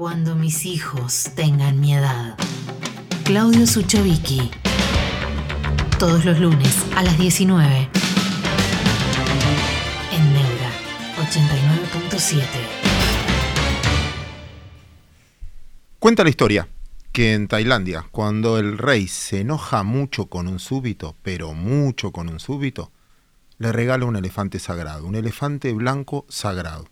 [0.00, 2.34] Cuando mis hijos tengan mi edad.
[3.22, 4.50] Claudio Suchovicki.
[5.98, 7.90] Todos los lunes a las 19.
[10.10, 10.70] En Neura
[11.18, 12.42] 89.7.
[15.98, 16.66] Cuenta la historia
[17.12, 22.30] que en Tailandia, cuando el rey se enoja mucho con un súbito, pero mucho con
[22.30, 22.90] un súbito,
[23.58, 26.86] le regala un elefante sagrado, un elefante blanco sagrado.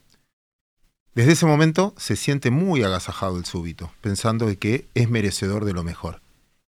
[1.18, 5.72] Desde ese momento se siente muy agasajado el súbito, pensando de que es merecedor de
[5.72, 6.20] lo mejor.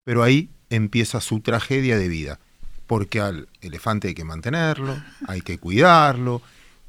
[0.02, 2.41] Pero ahí empieza su tragedia de vida,
[2.88, 6.42] porque al elefante hay que mantenerlo, hay que cuidarlo.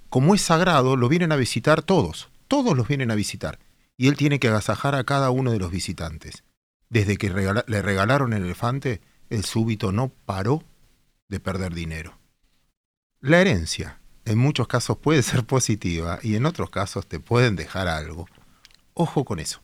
[0.10, 3.60] Como es sagrado, lo vienen a visitar todos, todos los vienen a visitar,
[3.96, 6.44] y él tiene que agasajar a cada uno de los visitantes.
[6.90, 10.64] Desde que le regalaron el elefante, el súbito no paró
[11.30, 12.18] de perder dinero.
[13.20, 17.88] La herencia en muchos casos puede ser positiva y en otros casos te pueden dejar
[17.88, 18.28] algo.
[18.94, 19.62] Ojo con eso.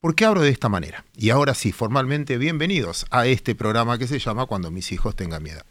[0.00, 1.04] ¿Por qué abro de esta manera?
[1.16, 5.42] Y ahora sí, formalmente, bienvenidos a este programa que se llama Cuando mis hijos tengan
[5.42, 5.62] miedo.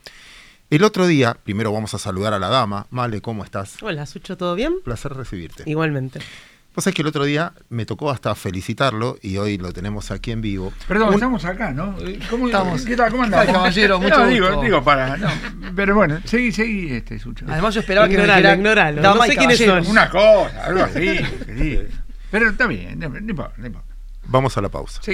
[0.70, 2.88] El otro día, primero vamos a saludar a la dama.
[2.90, 3.82] Male, ¿cómo estás?
[3.84, 4.82] Hola, Sucho, ¿todo bien?
[4.84, 5.64] Placer recibirte.
[5.68, 6.20] Igualmente.
[6.76, 10.32] Vos sabés que el otro día me tocó hasta felicitarlo y hoy lo tenemos aquí
[10.32, 10.74] en vivo.
[10.88, 11.96] Perdón, Un- estamos acá, ¿no?
[12.02, 12.84] Eh, ¿Cómo, Estamos.
[12.84, 13.12] ¿Qué tal?
[13.12, 13.48] ¿Cómo andás?
[13.48, 14.34] Ay, caballero, mucho no, gusto.
[14.50, 15.30] digo, digo, para, no.
[15.74, 17.46] Pero bueno, seguí, seguí, este, Sucho.
[17.48, 19.88] Además yo esperaba que me Ignoralo, No y sé quiénes son.
[19.88, 21.18] Una cosa, algo así,
[21.58, 21.80] sí.
[22.30, 23.95] Pero está bien, no, no importa, no importa.
[24.28, 25.02] Vamos a la pausa.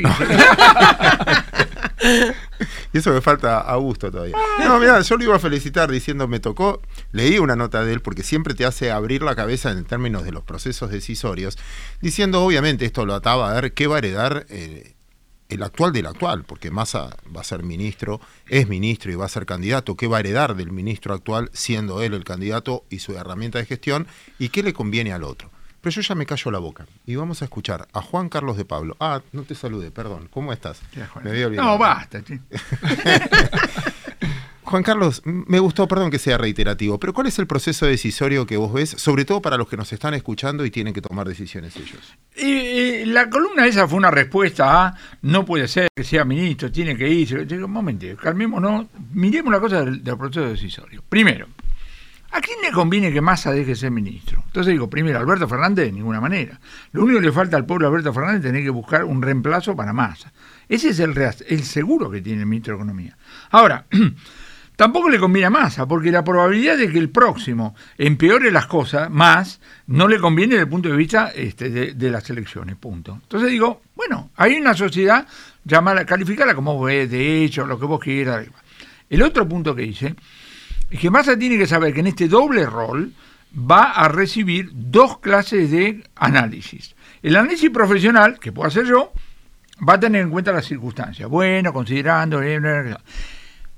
[2.94, 4.36] Y eso me falta a gusto todavía.
[4.60, 8.02] No, mira, yo lo iba a felicitar diciendo, me tocó, leí una nota de él
[8.02, 11.58] porque siempre te hace abrir la cabeza en términos de los procesos decisorios,
[12.02, 14.96] diciendo, obviamente, esto lo ataba a ver qué va a heredar eh,
[15.50, 19.30] el actual del actual, porque Massa va a ser ministro, es ministro y va a
[19.30, 23.16] ser candidato, qué va a heredar del ministro actual siendo él el candidato y su
[23.18, 24.08] herramienta de gestión,
[24.40, 25.50] y qué le conviene al otro.
[25.82, 28.66] Pero yo ya me callo la boca y vamos a escuchar a Juan Carlos de
[28.66, 28.96] Pablo.
[29.00, 30.30] Ah, no te saludé, perdón.
[30.32, 30.80] ¿Cómo estás?
[30.96, 31.26] Ya, Juan.
[31.26, 31.70] Me había olvidado.
[31.70, 32.22] No, basta.
[34.64, 38.56] Juan Carlos, me gustó, perdón que sea reiterativo, pero ¿cuál es el proceso decisorio que
[38.56, 41.76] vos ves, sobre todo para los que nos están escuchando y tienen que tomar decisiones
[41.76, 42.16] ellos?
[43.08, 47.10] La columna esa fue una respuesta a no puede ser que sea ministro, tiene que
[47.10, 47.36] irse.
[47.36, 51.04] Yo digo, un momento, calmémonos, miremos la cosa del, del proceso decisorio.
[51.10, 51.48] Primero,
[52.32, 54.44] ¿a quién le conviene que Massa deje de ser ministro?
[54.46, 56.60] Entonces digo, primero, Alberto Fernández de ninguna manera.
[56.92, 59.76] Lo único que le falta al pueblo Alberto Fernández es tener que buscar un reemplazo
[59.76, 60.34] para Massa.
[60.68, 63.18] Ese es el, el seguro que tiene el ministro de Economía.
[63.52, 63.86] Ahora,
[64.82, 69.12] Tampoco le conviene a Massa, porque la probabilidad de que el próximo empeore las cosas
[69.12, 73.20] más no le conviene desde el punto de vista este, de, las elecciones, punto.
[73.22, 75.28] Entonces digo, bueno, hay una sociedad,
[75.64, 78.48] llamada, calificala como vos de hecho, lo que vos quieras.
[79.08, 80.16] El otro punto que dice
[80.92, 83.14] es que Massa tiene que saber que en este doble rol
[83.56, 86.96] va a recibir dos clases de análisis.
[87.24, 89.12] El análisis profesional, que puedo hacer yo,
[89.88, 91.28] va a tener en cuenta las circunstancias.
[91.30, 92.42] Bueno, considerando...
[92.44, 92.96] eh.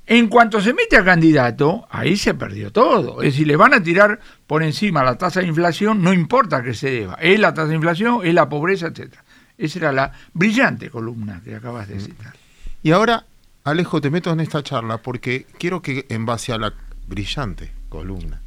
[0.06, 3.22] En cuanto se mete a candidato, ahí se perdió todo.
[3.22, 6.74] Es decir, le van a tirar por encima la tasa de inflación, no importa que
[6.74, 7.14] se deba.
[7.16, 9.24] Es la tasa de inflación, es la pobreza, etcétera.
[9.58, 12.34] Esa era la brillante columna que acabas de citar.
[12.82, 13.26] Y ahora,
[13.64, 16.74] Alejo, te meto en esta charla porque quiero que en base a la
[17.08, 18.42] brillante columna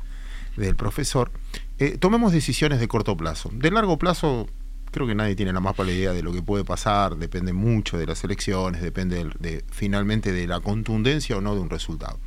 [0.56, 1.30] del profesor,
[1.78, 3.50] eh, tomemos decisiones de corto plazo.
[3.52, 4.48] De largo plazo,
[4.90, 7.98] creo que nadie tiene la más pálida idea de lo que puede pasar, depende mucho
[7.98, 12.18] de las elecciones, depende de, finalmente de la contundencia o no de un resultado.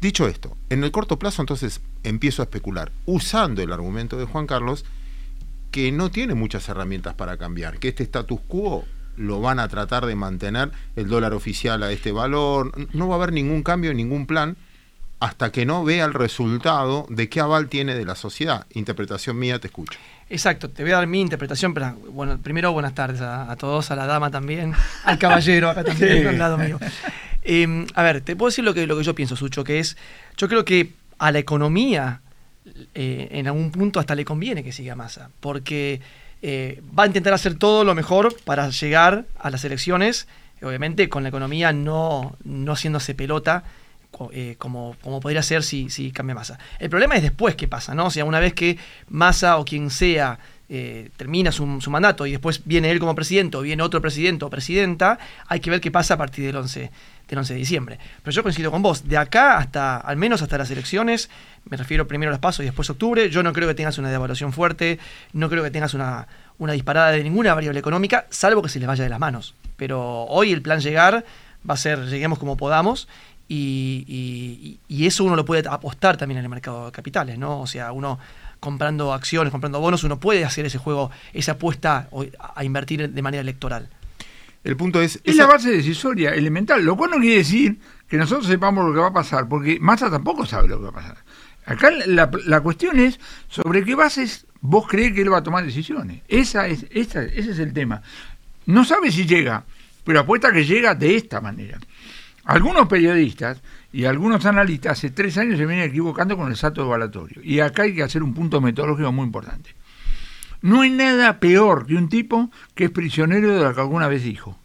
[0.00, 4.46] Dicho esto, en el corto plazo entonces empiezo a especular, usando el argumento de Juan
[4.46, 4.84] Carlos,
[5.72, 8.84] que no tiene muchas herramientas para cambiar, que este status quo
[9.16, 13.18] lo van a tratar de mantener el dólar oficial a este valor, no va a
[13.18, 14.56] haber ningún cambio, ningún plan,
[15.20, 18.66] hasta que no vea el resultado de qué aval tiene de la sociedad.
[18.74, 19.98] Interpretación mía, te escucho.
[20.30, 23.90] Exacto, te voy a dar mi interpretación, pero bueno, primero buenas tardes a, a todos,
[23.90, 24.74] a la dama también,
[25.04, 26.26] al caballero acá también, Sí.
[26.26, 26.78] al lado mío.
[27.42, 29.96] Eh, a ver, te puedo decir lo que, lo que yo pienso, Sucho, que es,
[30.36, 32.20] yo creo que a la economía
[32.94, 36.00] eh, en algún punto hasta le conviene que siga Massa, porque
[36.42, 40.28] eh, va a intentar hacer todo lo mejor para llegar a las elecciones,
[40.62, 43.64] obviamente con la economía no, no haciéndose pelota,
[44.32, 46.58] eh, como, como podría ser si, si cambia Massa.
[46.78, 48.06] El problema es después qué pasa, ¿no?
[48.06, 48.78] O sea, una vez que
[49.08, 50.38] Massa o quien sea
[50.68, 54.44] eh, termina su, su mandato y después viene él como presidente o viene otro presidente
[54.44, 56.90] o presidenta, hay que ver qué pasa a partir del 11,
[57.28, 57.98] del 11 de diciembre.
[58.22, 61.30] Pero yo coincido con vos, de acá hasta, al menos hasta las elecciones,
[61.64, 64.10] me refiero primero a los pasos y después octubre, yo no creo que tengas una
[64.10, 64.98] devaluación fuerte,
[65.32, 66.26] no creo que tengas una,
[66.58, 69.54] una disparada de ninguna variable económica, salvo que se les vaya de las manos.
[69.76, 71.24] Pero hoy el plan llegar
[71.68, 73.08] va a ser, lleguemos como podamos,
[73.48, 77.60] y, y- y eso uno lo puede apostar también en el mercado de capitales, ¿no?
[77.60, 78.18] O sea, uno
[78.60, 82.08] comprando acciones, comprando bonos, uno puede hacer ese juego, esa apuesta
[82.54, 83.88] a invertir de manera electoral.
[84.64, 85.16] El punto es...
[85.24, 87.78] Es esa- la base decisoria elemental, lo cual no quiere decir
[88.08, 90.90] que nosotros sepamos lo que va a pasar, porque Massa tampoco sabe lo que va
[90.90, 91.16] a pasar.
[91.66, 95.64] Acá la, la cuestión es sobre qué bases vos crees que él va a tomar
[95.64, 96.22] decisiones.
[96.26, 98.02] Esa es, esa- ese es el tema.
[98.66, 99.64] No sabe si llega,
[100.02, 101.78] pero apuesta que llega de esta manera.
[102.48, 103.60] Algunos periodistas
[103.92, 107.42] y algunos analistas hace tres años se vienen equivocando con el salto evaluatorio.
[107.44, 109.74] Y acá hay que hacer un punto metodológico muy importante.
[110.62, 114.24] No hay nada peor que un tipo que es prisionero de lo que alguna vez
[114.24, 114.58] dijo.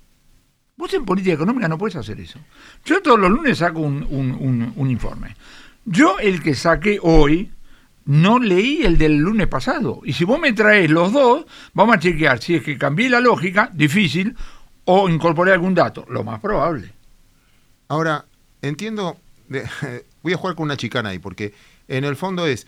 [0.78, 2.40] Vos en política económica no puedes hacer eso.
[2.86, 5.36] Yo todos los lunes saco un- un informe.
[5.84, 7.52] Yo el que saqué hoy,
[8.06, 10.00] no leí el del lunes pasado.
[10.06, 13.20] Y si vos me traes los dos, vamos a chequear si es que cambié la
[13.20, 14.38] lógica, difícil,
[14.86, 16.94] o incorporé algún dato, lo más probable.
[17.94, 18.26] Ahora,
[18.62, 19.18] entiendo,
[19.50, 19.64] de-
[20.24, 21.54] voy a jugar con una chicana ahí, porque
[21.88, 22.66] en el fondo es,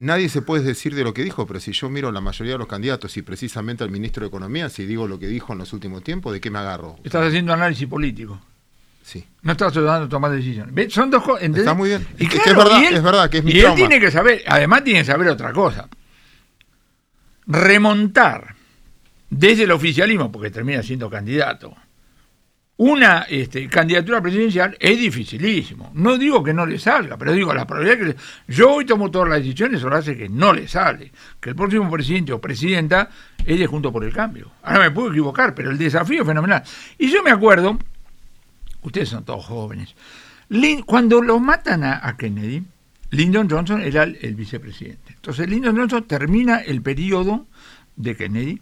[0.00, 2.58] nadie se puede decir de lo que dijo, pero si yo miro la mayoría de
[2.58, 5.72] los candidatos y precisamente al ministro de Economía, si digo lo que dijo en los
[5.72, 6.96] últimos tiempos, ¿de qué me agarro?
[7.04, 8.40] Estás haciendo análisis político.
[9.02, 9.24] Sí.
[9.42, 10.74] No estás ayudando a tomar decisiones.
[10.74, 10.92] ¿Ves?
[10.92, 11.44] Son dos cosas.
[11.48, 12.06] Está muy bien.
[12.18, 13.60] Y Es que claro, es verdad, y él- es verdad, que es mi y él
[13.62, 13.76] trauma.
[13.76, 15.88] tiene que saber, además tiene que saber otra cosa.
[17.46, 18.54] Remontar
[19.30, 21.74] desde el oficialismo, porque termina siendo candidato,
[22.78, 25.90] una este, candidatura presidencial es dificilísimo.
[25.94, 28.52] No digo que no le salga, pero digo, la probabilidad que...
[28.52, 31.10] Yo hoy tomo todas las decisiones, lo hace que no le sale.
[31.40, 33.10] Que el próximo presidente o presidenta
[33.44, 34.52] es Junto por el Cambio.
[34.62, 36.62] Ahora me puedo equivocar, pero el desafío es fenomenal.
[36.96, 37.78] Y yo me acuerdo,
[38.82, 39.96] ustedes son todos jóvenes,
[40.86, 42.62] cuando lo matan a, Kennedy,
[43.10, 45.14] Lyndon Johnson era el vicepresidente.
[45.14, 47.46] Entonces Lyndon Johnson termina el periodo
[47.96, 48.60] de Kennedy,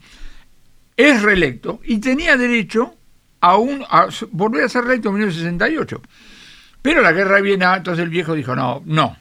[0.97, 2.97] es reelecto y tenía derecho
[3.41, 6.03] a, un, a volver a ser reelecto en 1968.
[6.83, 9.17] Pero la guerra viene, entonces el viejo dijo, no, no.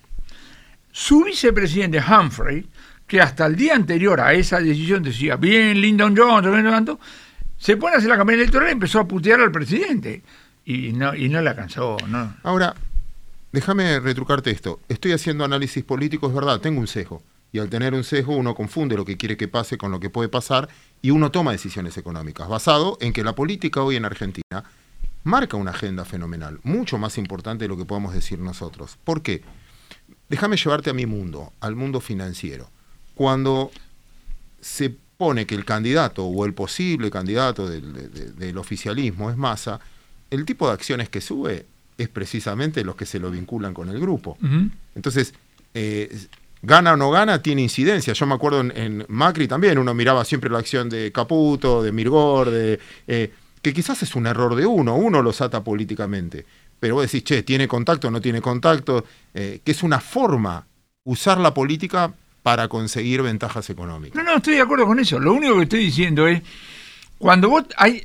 [0.91, 2.65] Su vicepresidente Humphrey,
[3.07, 6.99] que hasta el día anterior a esa decisión decía, bien, Lyndon Johnson,
[7.57, 10.21] se pone a hacer la campaña electoral y empezó a putear al presidente.
[10.65, 12.35] Y no, y no le alcanzó, no.
[12.43, 12.75] Ahora,
[13.51, 14.79] déjame retrucarte esto.
[14.89, 17.21] Estoy haciendo análisis político, es verdad, tengo un sesgo.
[17.55, 20.09] Y al tener un sesgo uno confunde lo que quiere que pase con lo que
[20.09, 20.67] puede pasar
[21.01, 24.65] y uno toma decisiones económicas, basado en que la política hoy en Argentina
[25.23, 28.97] marca una agenda fenomenal, mucho más importante de lo que podemos decir nosotros.
[29.05, 29.41] ¿Por qué?
[30.27, 32.69] Déjame llevarte a mi mundo, al mundo financiero.
[33.13, 33.71] Cuando
[34.59, 39.37] se pone que el candidato o el posible candidato del, de- de- del oficialismo es
[39.37, 39.79] masa,
[40.29, 41.65] el tipo de acciones que sube
[41.97, 44.37] es precisamente los que se lo vinculan con el grupo.
[44.93, 45.33] Entonces,
[45.73, 46.13] eh,
[46.65, 48.13] gana o no gana, tiene incidencia.
[48.13, 52.49] Yo me acuerdo en, Macri también, uno miraba siempre la acción de Caputo, de Mirgor,
[52.49, 53.31] de, eh,
[53.61, 56.45] que quizás es un error de uno, uno los ata políticamente.
[56.79, 59.05] Pero vos decís, che, ¿tiene contacto o no tiene contacto?
[59.33, 60.65] Eh, que es una forma,
[61.03, 62.11] usar la política
[62.43, 64.15] para conseguir ventajas económicas.
[64.15, 65.19] No, no, estoy de acuerdo con eso.
[65.19, 66.41] Lo único que estoy diciendo es,
[67.17, 68.03] cuando vos hay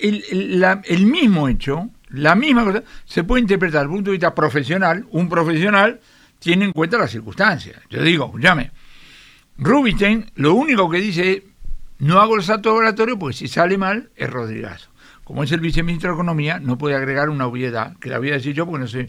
[0.00, 4.34] el, el mismo hecho, la misma cosa, se puede interpretar desde el punto de vista
[4.34, 5.06] profesional.
[5.10, 6.00] Un profesional
[6.38, 7.80] tiene en cuenta las circunstancias.
[7.90, 8.70] Yo digo, llame,
[9.58, 11.42] Rubinstein lo único que dice es,
[11.98, 14.90] no hago el salto laboratorio porque si sale mal es Rodrigazo.
[15.24, 18.34] Como es el viceministro de Economía, no puede agregar una obviedad, que la voy a
[18.34, 19.08] decir yo porque no sé.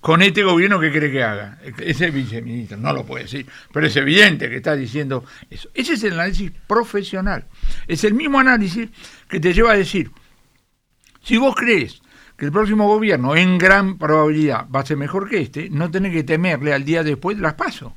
[0.00, 1.58] Con este gobierno, ¿qué cree que haga?
[1.78, 5.68] Ese viceministro no lo puede decir, pero es evidente que está diciendo eso.
[5.74, 7.46] Ese es el análisis profesional.
[7.88, 8.88] Es el mismo análisis
[9.28, 10.12] que te lleva a decir,
[11.22, 12.00] si vos crees
[12.38, 16.12] que el próximo gobierno en gran probabilidad va a ser mejor que este, no tenés
[16.12, 17.94] que temerle al día después las paso.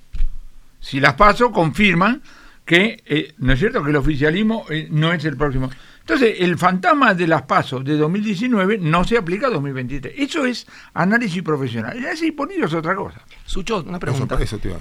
[0.79, 2.21] Si las paso, confirman
[2.65, 5.69] que, eh, ¿no es cierto?, que el oficialismo eh, no es el próximo.
[5.99, 10.15] Entonces, el fantasma de las pasos de 2019 no se aplica a 2023.
[10.17, 11.91] Eso es análisis profesional.
[11.95, 13.21] El análisis político es otra cosa.
[13.45, 14.37] Sucho, una pregunta.
[14.41, 14.79] eso te iba.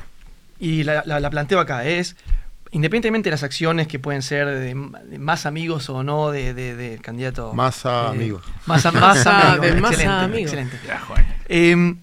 [0.58, 2.16] Y la, la- la planteo acá, es,
[2.72, 6.76] independientemente de las acciones que pueden ser de, de más amigos o no de- de-
[6.76, 7.52] del candidato.
[7.52, 8.42] Masa eh, amigos.
[8.66, 10.78] Masa, Masa masa amigo, del masa excelente, excelente.
[11.48, 11.94] Eh,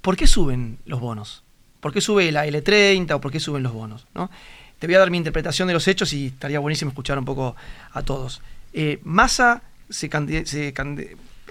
[0.00, 1.42] ¿Por qué suben los bonos?
[1.80, 4.06] ¿Por qué sube la L30 o por qué suben los bonos?
[4.14, 4.30] ¿no?
[4.78, 7.56] Te voy a dar mi interpretación de los hechos y estaría buenísimo escuchar un poco
[7.92, 8.40] a todos.
[8.72, 10.72] Eh, Massa se, candi- se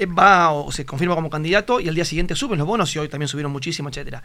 [0.05, 3.07] va o se confirma como candidato y al día siguiente suben los bonos y hoy
[3.07, 4.21] también subieron muchísimo, etcétera.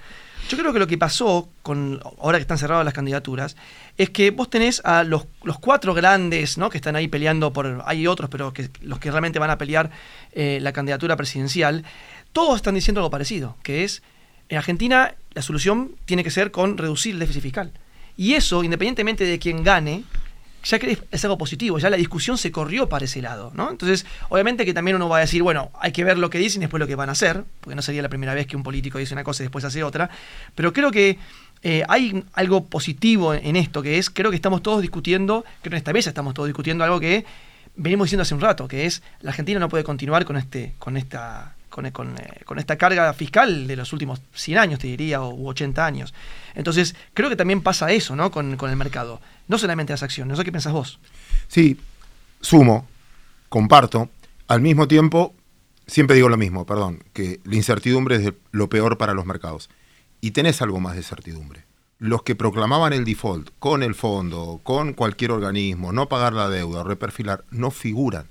[0.49, 3.57] Yo creo que lo que pasó con ahora que están cerradas las candidaturas
[3.97, 6.71] es que vos tenés a los, los cuatro grandes, ¿no?
[6.71, 9.91] Que están ahí peleando por hay otros, pero que los que realmente van a pelear
[10.33, 11.85] eh, la candidatura presidencial,
[12.33, 14.03] todos están diciendo algo parecido, que es
[14.49, 17.73] en Argentina la solución tiene que ser con reducir el déficit fiscal.
[18.17, 20.05] Y eso, independientemente de quién gane,
[20.65, 23.71] ya que es algo positivo, ya la discusión se corrió para ese lado, ¿no?
[23.71, 26.63] Entonces, obviamente que también uno va a decir, bueno, hay que ver lo que dicen
[26.63, 28.63] y después lo que van a hacer, porque no sería la primera vez que un
[28.63, 30.11] político dice una cosa y después hace otra,
[30.55, 31.19] pero creo que
[31.63, 35.77] eh, hay algo positivo en esto, que es, creo que estamos todos discutiendo, creo que
[35.77, 37.25] en esta mesa estamos todos discutiendo algo que
[37.77, 40.97] venimos diciendo hace un rato, que es, la Argentina no puede continuar con, este, con
[40.97, 45.49] esta con, con, eh, esta carga fiscal de los últimos 100 años, te diría, o
[45.49, 46.13] 80 años.
[46.55, 48.31] Entonces, creo que también pasa eso, ¿no?
[48.31, 49.21] Con, con el mercado.
[49.51, 51.01] No solamente las acciones, no sé qué pensás vos.
[51.49, 51.77] Sí,
[52.41, 52.87] sumo,
[53.49, 54.09] comparto.
[54.47, 55.35] Al mismo tiempo,
[55.89, 59.69] siempre digo lo mismo, perdón, que la incertidumbre es lo peor para los mercados.
[60.21, 61.65] Y tenés algo más de certidumbre.
[61.99, 66.85] Los que proclamaban el default con el fondo, con cualquier organismo, no pagar la deuda,
[66.85, 68.29] reperfilar, no figuran.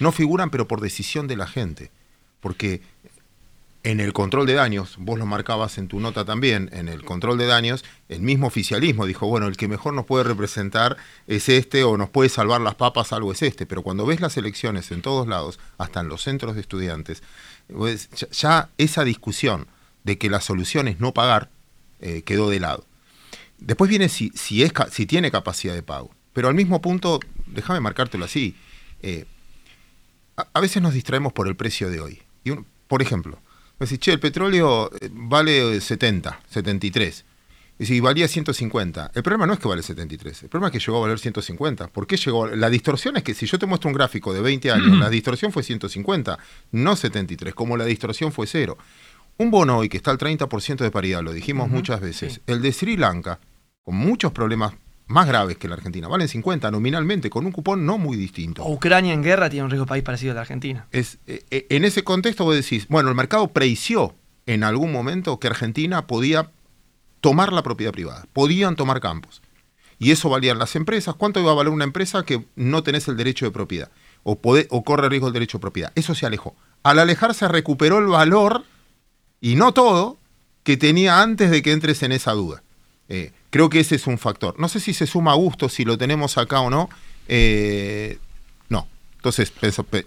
[0.00, 1.90] No figuran, pero por decisión de la gente
[2.42, 2.82] porque
[3.84, 7.36] en el control de daños, vos lo marcabas en tu nota también, en el control
[7.36, 10.96] de daños, el mismo oficialismo dijo, bueno, el que mejor nos puede representar
[11.26, 13.66] es este o nos puede salvar las papas, algo es este.
[13.66, 17.22] Pero cuando ves las elecciones en todos lados, hasta en los centros de estudiantes,
[17.72, 19.66] pues, ya esa discusión
[20.04, 21.50] de que la solución es no pagar
[22.00, 22.86] eh, quedó de lado.
[23.58, 26.10] Después viene si, si, es, si tiene capacidad de pago.
[26.32, 28.56] Pero al mismo punto, déjame marcártelo así,
[29.02, 29.26] eh,
[30.36, 32.22] a veces nos distraemos por el precio de hoy
[32.92, 33.38] por ejemplo,
[33.86, 37.24] decís, che, el petróleo eh, vale 70, 73.
[37.78, 39.10] Y si valía 150.
[39.14, 41.88] El problema no es que vale 73, el problema es que llegó a valer 150.
[41.88, 42.46] ¿Por qué llegó?
[42.46, 45.52] La distorsión es que si yo te muestro un gráfico de 20 años, la distorsión
[45.52, 46.38] fue 150,
[46.72, 48.78] no 73, como la distorsión fue cero.
[49.38, 52.72] Un bono hoy que está al 30% de paridad, lo dijimos muchas veces, el de
[52.72, 53.40] Sri Lanka,
[53.82, 54.74] con muchos problemas
[55.12, 56.08] más graves que la Argentina.
[56.08, 58.66] Valen 50 nominalmente, con un cupón no muy distinto.
[58.66, 60.86] Ucrania en guerra tiene un riesgo país parecido a la Argentina.
[60.90, 64.14] Es, eh, eh, en ese contexto vos decís, bueno, el mercado preició
[64.46, 66.50] en algún momento que Argentina podía
[67.20, 69.42] tomar la propiedad privada, podían tomar campos.
[69.98, 71.14] Y eso valían las empresas.
[71.14, 73.90] ¿Cuánto iba a valer una empresa que no tenés el derecho de propiedad?
[74.24, 75.92] O, o corre riesgo el derecho de propiedad.
[75.94, 76.56] Eso se alejó.
[76.82, 78.64] Al alejarse recuperó el valor,
[79.40, 80.18] y no todo,
[80.64, 82.62] que tenía antes de que entres en esa duda.
[83.08, 84.58] Eh, Creo que ese es un factor.
[84.58, 86.88] No sé si se suma a gusto, si lo tenemos acá o no.
[87.28, 88.16] Eh,
[88.70, 88.88] no.
[89.16, 89.52] Entonces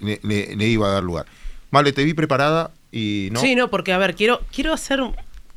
[0.01, 1.27] le, iba a dar lugar.
[1.69, 3.39] Vale, te vi preparada y no.
[3.39, 4.99] Sí, no, porque a ver, quiero, quiero hacer.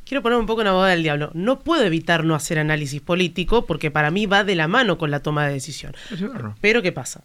[0.05, 1.31] Quiero poner un poco en la boda del diablo.
[1.33, 5.09] No puedo evitar no hacer análisis político porque para mí va de la mano con
[5.09, 5.95] la toma de decisión.
[6.61, 7.23] Pero ¿qué pasa?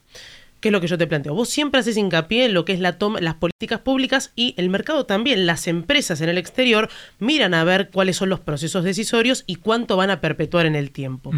[0.65, 1.35] ¿Qué es lo que yo te planteo?
[1.35, 4.71] Vos siempre haces hincapié en lo que es la toma, las políticas públicas y el
[4.71, 5.45] mercado también.
[5.45, 9.99] Las empresas en el exterior miran a ver cuáles son los procesos decisorios y cuánto
[9.99, 11.33] van a perpetuar en el tiempo.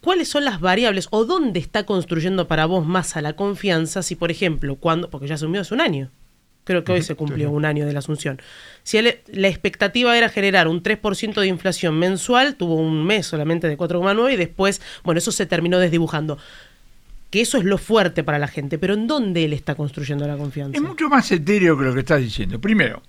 [0.00, 4.16] ¿Cuáles son las variables o dónde está construyendo para vos más a la confianza si,
[4.16, 6.08] por ejemplo, cuando, porque ya asumió hace un año,
[6.64, 8.40] creo que hoy se cumplió un año de la asunción.
[8.82, 13.76] Si la expectativa era generar un 3% de inflación mensual, tuvo un mes solamente de
[13.76, 16.38] 4,9 y después, bueno, eso se terminó desdibujando
[17.32, 20.36] que eso es lo fuerte para la gente, pero ¿en dónde él está construyendo la
[20.36, 20.76] confianza?
[20.76, 22.60] Es mucho más etéreo que lo que estás diciendo.
[22.60, 23.02] Primero,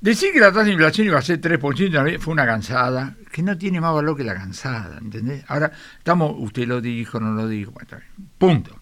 [0.00, 3.56] decir que la tasa de inflación iba a ser 3% fue una cansada, que no
[3.56, 5.44] tiene más valor que la cansada, ¿entendés?
[5.46, 7.72] Ahora, estamos, usted lo dijo, no lo dijo,
[8.36, 8.80] punto.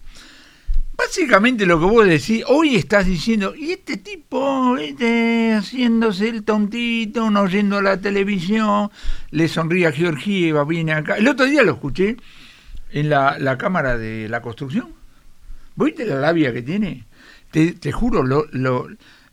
[0.97, 7.29] Básicamente lo que vos decís, hoy estás diciendo, y este tipo, este, haciéndose el tontito,
[7.29, 8.89] no oyendo la televisión,
[9.29, 11.17] le sonríe a Georgieva, viene acá.
[11.17, 12.17] El otro día lo escuché,
[12.91, 14.89] en la, Cámara de la Construcción.
[15.75, 17.05] ¿Viste la labia que tiene?
[17.51, 18.87] Te, juro, lo, lo,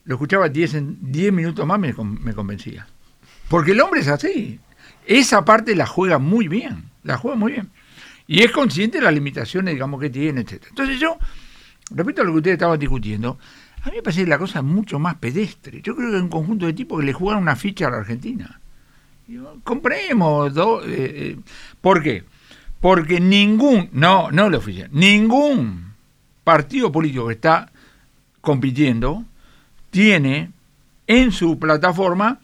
[0.07, 0.75] escuchaba 10
[1.11, 2.87] diez minutos más, me, me convencía.
[3.49, 4.59] Porque el hombre es así.
[5.05, 7.69] Esa parte la juega muy bien, la juega muy bien.
[8.27, 10.63] Y es consciente de las limitaciones, digamos, que tiene, etc.
[10.69, 11.17] Entonces yo,
[11.91, 13.37] respecto a lo que ustedes estaban discutiendo,
[13.83, 15.81] a mí me parece la cosa mucho más pedestre.
[15.83, 17.97] Yo creo que hay un conjunto de tipos que le jugaron una ficha a la
[17.97, 18.59] Argentina.
[19.63, 21.37] compremos, dos, eh, eh,
[21.81, 22.23] ¿por qué?
[22.79, 25.93] Porque ningún, no, no lo oficial, ningún
[26.43, 27.71] partido político que está
[28.41, 29.23] compitiendo
[29.89, 30.51] tiene
[31.07, 32.39] en su plataforma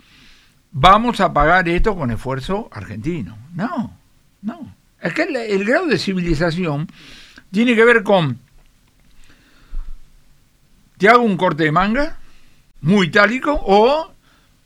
[0.71, 3.37] vamos a pagar esto con esfuerzo argentino.
[3.53, 3.97] No,
[4.41, 4.75] no.
[5.01, 6.87] Es que el, grado de civilización
[7.51, 8.39] tiene que ver con
[10.97, 12.19] te hago un corte de manga
[12.81, 14.13] muy itálico o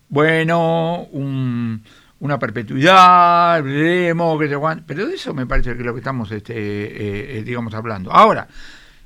[0.09, 1.83] bueno, un
[2.19, 4.55] una perpetuidad, veremos, que se
[4.85, 8.11] Pero de eso me parece que lo que estamos, este, eh, eh, digamos, hablando.
[8.11, 8.47] Ahora,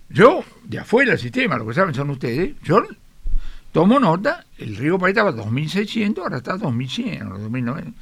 [0.10, 2.84] Yo, de afuera del sistema, lo que saben son ustedes, yo
[3.72, 7.94] tomo nota, el Río País estaba 2.600, ahora está 2.100, 2.900.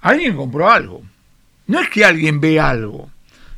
[0.00, 1.02] Alguien compró algo.
[1.66, 3.10] No es que alguien ve algo,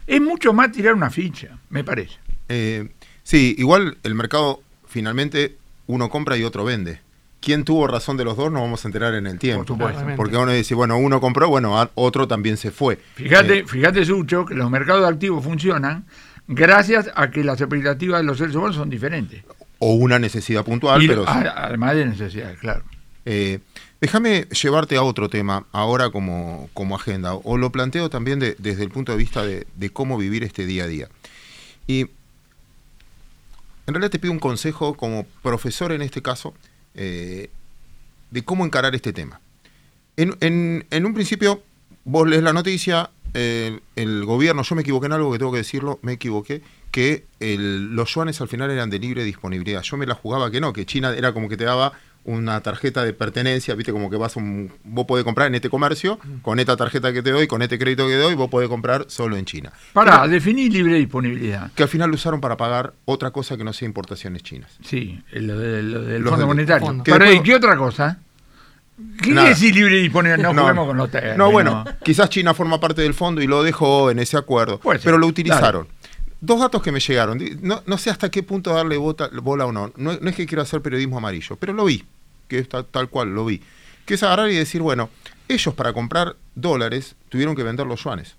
[0.06, 2.18] es mucho más tirar una ficha, me parece.
[2.48, 2.88] Eh,
[3.22, 7.00] sí, igual el mercado finalmente uno compra y otro vende.
[7.44, 8.50] ¿Quién tuvo razón de los dos?
[8.50, 9.64] Nos vamos a enterar en el tiempo.
[9.76, 10.16] Por supuesto.
[10.16, 12.98] Porque uno dice, bueno, uno compró, bueno, otro también se fue.
[13.16, 16.06] Fíjate, Eh, fíjate, Sucho, que los mercados de activos funcionan
[16.48, 19.42] gracias a que las expectativas de los seres humanos son diferentes.
[19.78, 22.82] o una necesidad puntual, Y pero además de necesidades, claro.
[23.26, 23.58] Eh,
[24.00, 28.82] déjame llevarte a otro tema ahora como, como agenda, o lo planteo también de- desde
[28.84, 31.08] el punto de vista de, de cómo vivir este día a día.
[31.86, 32.08] Y en
[33.92, 36.54] realidad te pido un consejo como profesor en este caso,
[36.94, 37.50] eh,
[38.30, 39.40] de cómo encarar este tema.
[40.16, 41.62] En, en- un principio,
[42.04, 45.98] vos lees la noticia, el gobierno, yo me equivoqué en algo que tengo que decirlo,
[46.02, 49.82] me equivoqué, que los yuanes al final eran de libre disponibilidad.
[49.82, 51.92] Yo me la jugaba que no, que China era como que te daba
[52.24, 55.68] una tarjeta de pertenencia, viste, como que vas a un, vos podés comprar en este
[55.68, 58.68] comercio, con esta tarjeta que te doy, con este crédito que te doy, vos podés
[58.68, 59.72] comprar solo en China.
[59.92, 61.70] Para Pero definir libre disponibilidad.
[61.74, 64.70] que al final lo usaron para pagar otra cosa que no sea importaciones chinas.
[64.82, 66.86] Sí, lo, de- lo del Los Fondo Monetario.
[66.86, 67.04] fondo.
[67.04, 68.18] Pero, después- ¿y qué otra cosa?
[69.20, 70.52] ¿Qué quiere decir libre disponibilidad?
[70.54, 71.36] No, juguemos con los términos.
[71.36, 75.18] No, bueno, quizás China forma parte del fondo y lo dejó en ese acuerdo, pero
[75.18, 75.88] lo utilizaron.
[76.44, 79.92] Dos datos que me llegaron, no, no sé hasta qué punto darle bola o no.
[79.96, 82.04] no, es que quiero hacer periodismo amarillo, pero lo vi,
[82.48, 83.62] que es tal, cual, lo vi.
[84.04, 85.10] Que es agarrar y decir, bueno,
[85.48, 88.36] ellos para comprar dólares tuvieron que vender los yuanes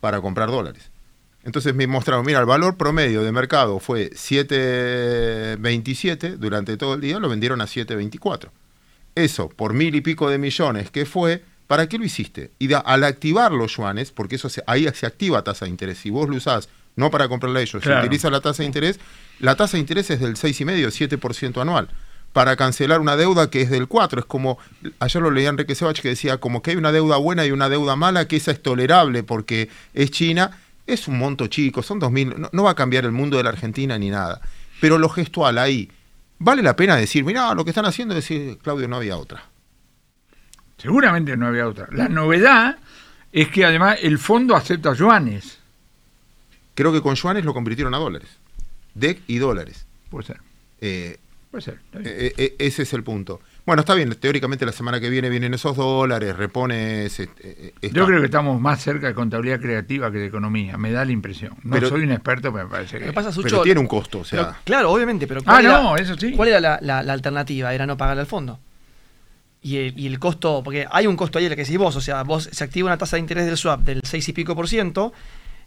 [0.00, 0.90] para comprar dólares.
[1.42, 7.18] Entonces me mostraron, mira, el valor promedio de mercado fue 7.27 durante todo el día,
[7.18, 8.50] lo vendieron a 7.24
[9.14, 12.50] eso por mil y pico de millones que fue, ¿para qué lo hiciste?
[12.58, 16.28] Y al activar los yuanes, porque eso ahí se activa tasa de interés, si vos
[16.28, 18.00] lo usás no para comprarle a ellos, Claro.
[18.02, 19.00] si utilizas la tasa de interés,
[19.40, 21.88] la tasa de interés es del 6,5, 7% anual.
[22.32, 24.58] Para cancelar una deuda que es del 4, es como,
[24.98, 27.68] ayer lo leía Enrique Sebach que decía, como que hay una deuda buena y una
[27.68, 30.50] deuda mala, que esa es tolerable porque es China,
[30.86, 33.50] es un monto chico, son 2.000, no, no va a cambiar el mundo de la
[33.50, 34.40] Argentina ni nada.
[34.80, 35.88] Pero lo gestual ahí,
[36.38, 39.44] vale la pena decir, mira, lo que están haciendo es decir, Claudio, no había otra.
[40.78, 41.86] Seguramente no había otra.
[41.92, 42.76] La novedad
[43.32, 45.58] es que además el fondo acepta yuanes.
[46.74, 48.28] Creo que con yuanes lo convirtieron a dólares.
[48.94, 49.86] DEC y dólares.
[50.10, 50.36] Puede ser,
[50.80, 51.18] Eh,
[51.50, 51.80] puede ser.
[52.04, 53.40] eh, eh, ese es el punto.
[53.66, 57.18] Bueno, está bien, teóricamente la semana que viene vienen esos dólares, repones...
[57.18, 57.72] eh, eh.
[57.94, 61.12] Yo creo que estamos más cerca de contabilidad creativa que de economía, me da la
[61.12, 61.54] impresión.
[61.62, 63.10] No Pero- soy un experto, pero me parece que...
[63.14, 64.40] pasa, Sucho, Pero tiene un costo, o sea...
[64.48, 66.32] pero, claro, obviamente, pero Ah, ¿cuál era, no, eso sí.
[66.32, 67.72] ¿cuál era la, la- la alternativa?
[67.74, 68.60] Era no pagarle al fondo.
[69.62, 72.00] Y el, y el costo, porque hay un costo ahí, el que decís vos, o
[72.02, 74.68] sea, vos se activa una tasa de interés del swap del 6 y pico por
[74.68, 75.14] ciento,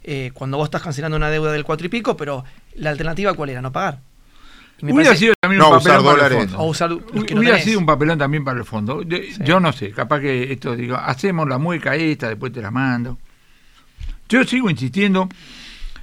[0.04, 2.44] eh, cuando vos estás cancelando una deuda del 4 y pico, pero
[2.76, 4.00] la alternativa cuál era, no pagar.
[4.82, 6.60] Hubiera parece- sido también No, un usar papelón para el fondo.
[6.60, 7.64] O usar no Hubiera tenés.
[7.64, 9.02] sido un papelón también para el fondo.
[9.10, 9.34] Sí.
[9.44, 13.18] Yo no sé, capaz que esto digo, hacemos la mueca esta, después te la mando.
[14.30, 15.30] Yo sigo insistiendo.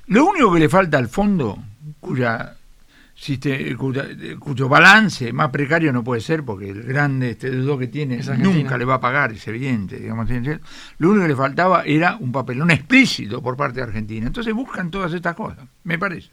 [0.06, 1.58] Lo único que le falta al fondo,
[2.00, 2.56] cuya,
[3.78, 8.20] cuya- cuyo balance más precario no puede ser, porque el grande este deudor que tiene
[8.38, 10.28] nunca le va a pagar, es evidente, digamos.
[10.98, 14.26] Lo único que le faltaba era un papelón explícito por parte de Argentina.
[14.26, 16.30] Entonces buscan todas estas cosas, me parece.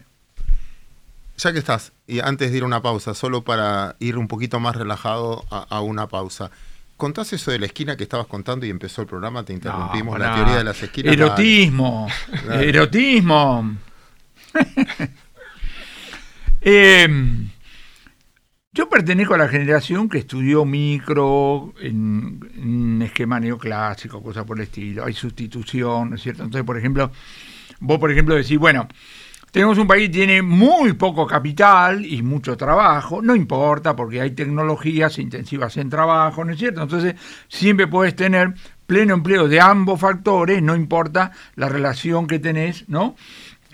[1.38, 4.60] Ya que estás, y antes de ir a una pausa, solo para ir un poquito
[4.60, 6.52] más relajado a, a una pausa.
[6.98, 10.24] Contás eso de la esquina que estabas contando y empezó el programa, te interrumpimos, No,
[10.24, 10.36] la no.
[10.36, 11.14] teoría de las esquinas.
[11.14, 12.08] Erotismo,
[12.52, 13.76] erotismo.
[16.62, 17.08] Eh,
[18.74, 24.64] yo pertenezco a la generación que estudió micro en, en esquema neoclásico, cosas por el
[24.64, 25.04] estilo.
[25.04, 26.44] Hay sustitución, ¿no es cierto?
[26.44, 27.12] Entonces, por ejemplo,
[27.82, 28.88] vos, por ejemplo, decís, bueno,
[29.52, 34.32] tenemos un país que tiene muy poco capital y mucho trabajo, no importa porque hay
[34.32, 36.82] tecnologías intensivas en trabajo, ¿no es cierto?
[36.82, 37.16] Entonces
[37.50, 38.54] siempre puedes tener
[38.86, 43.16] pleno empleo de ambos factores, no importa la relación que tenés, ¿no?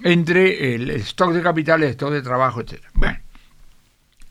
[0.03, 2.83] Entre el stock de capital, el stock de trabajo, etc.
[2.93, 3.17] Bueno,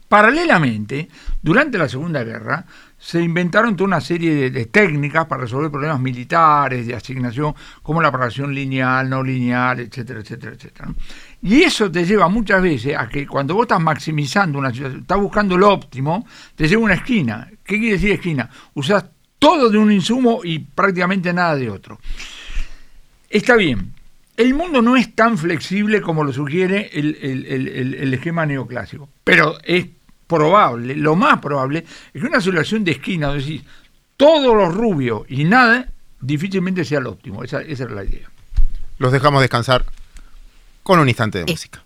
[0.08, 1.08] paralelamente,
[1.42, 2.64] durante la Segunda Guerra,
[2.98, 8.00] se inventaron toda una serie de, de técnicas para resolver problemas militares, de asignación, como
[8.00, 10.88] la programación lineal, no lineal, etcétera, etcétera, etcétera.
[11.42, 15.18] Y eso te lleva muchas veces a que cuando vos estás maximizando una situación, estás
[15.18, 17.48] buscando lo óptimo, te lleva una esquina.
[17.64, 18.48] ¿Qué quiere decir esquina?
[18.74, 19.04] Usás
[19.38, 22.00] todo de un insumo y prácticamente nada de otro.
[23.28, 23.92] Está bien.
[24.36, 28.44] El mundo no es tan flexible como lo sugiere el, el- el- el- el esquema
[28.46, 29.86] neoclásico, pero es
[30.26, 33.62] probable, lo más probable, es que una solución de esquina, es decir,
[34.16, 35.88] todos los rubios y nada,
[36.20, 37.44] difícilmente sea lo óptimo.
[37.44, 38.28] Esa, esa era la idea.
[38.98, 39.84] Los dejamos descansar
[40.82, 41.82] con un instante de música.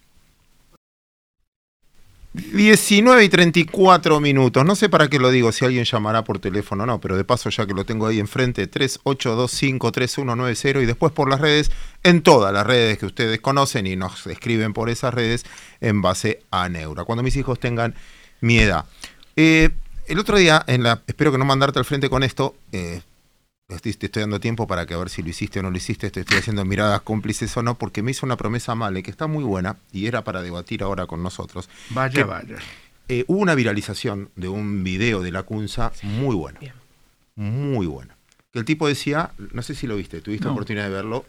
[2.32, 4.64] 19 y 34 minutos.
[4.64, 7.24] No sé para qué lo digo, si alguien llamará por teléfono o no, pero de
[7.24, 11.72] paso ya que lo tengo ahí enfrente, 38253190 y después por las redes,
[12.04, 15.44] en todas las redes que ustedes conocen y nos escriben por esas redes
[15.80, 17.04] en base a Neura.
[17.04, 17.96] Cuando mis hijos tengan
[18.40, 18.84] mi edad.
[19.34, 19.70] Eh,
[20.06, 23.02] el otro día, en la, espero que no mandarte al frente con esto, eh,
[23.78, 26.10] te estoy dando tiempo para que a ver si lo hiciste o no lo hiciste,
[26.10, 29.26] te estoy haciendo miradas cómplices o no, porque me hizo una promesa Male que está
[29.28, 31.68] muy buena y era para debatir ahora con nosotros.
[31.90, 32.56] Vaya, vaya.
[33.08, 36.60] Eh, hubo una viralización de un video de la Cunza muy buena.
[37.36, 38.16] Muy buena.
[38.52, 40.52] Que el tipo decía, no sé si lo viste, tuviste No.
[40.52, 41.24] oportunidad de verlo,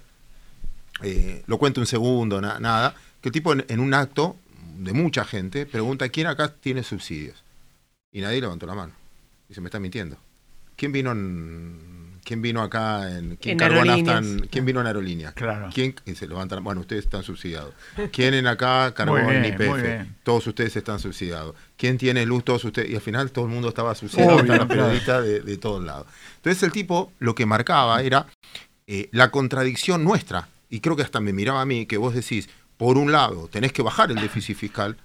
[1.04, 4.36] eh, lo cuento un segundo, na- nada, que el tipo en, en un acto
[4.78, 7.44] de mucha gente pregunta, ¿quién acá tiene subsidios?
[8.12, 8.94] Y nadie levantó la mano.
[9.50, 10.18] Y se me está mintiendo.
[10.76, 12.01] ¿Quién vino en...
[12.24, 13.36] ¿Quién vino acá en...
[13.38, 14.26] ¿Quién En cargó nafta aerolíneas.
[14.44, 15.34] en- ¿Quién vino en aerolíneas?
[15.34, 15.70] Claro.
[15.74, 16.64] ¿Quién y se levantan?
[16.64, 17.74] Bueno, ustedes están subsidiados.
[18.12, 20.08] ¿Quién en acá cargó en bien, muy IPF?
[20.24, 21.56] Todos ustedes están subsidiados.
[21.78, 22.44] ¿Quién tiene luz?
[22.44, 22.90] Todos ustedes.
[22.90, 24.36] Y al final todo el mundo estaba subsidiado.
[24.38, 25.22] Obvio, Están claro.
[25.24, 26.08] de, de todos lados.
[26.38, 28.28] Entonces el tipo lo que marcaba era
[28.88, 30.48] eh, la contradicción nuestra.
[30.70, 33.74] Y creo que hasta me miraba a mí que vos decís, por un lado, tenés
[33.74, 34.98] que bajar el déficit fiscal,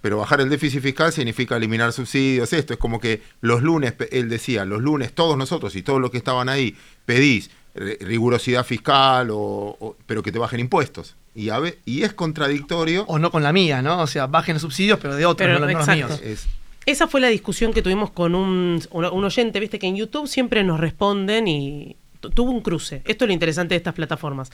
[0.00, 4.28] pero bajar el déficit fiscal significa eliminar subsidios, esto es como que los lunes, él
[4.28, 9.36] decía, los lunes todos nosotros y todos los que estaban ahí pedís rigurosidad fiscal, o,
[9.38, 11.16] o- pero que te bajen impuestos.
[11.34, 13.04] Y, a ve- y es contradictorio.
[13.06, 14.00] O no con la mía, ¿no?
[14.00, 16.20] O sea, bajen los subsidios, pero de otros, Pero, no, no los míos.
[16.24, 16.46] Es,
[16.86, 20.64] Esa fue la discusión que tuvimos con un, un- oyente, viste que en YouTube siempre
[20.64, 23.02] nos responden y tu- tuvo un cruce.
[23.04, 24.50] Esto es lo interesante de estas plataformas.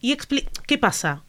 [0.00, 0.16] Y
[0.66, 1.22] ¿qué pasa?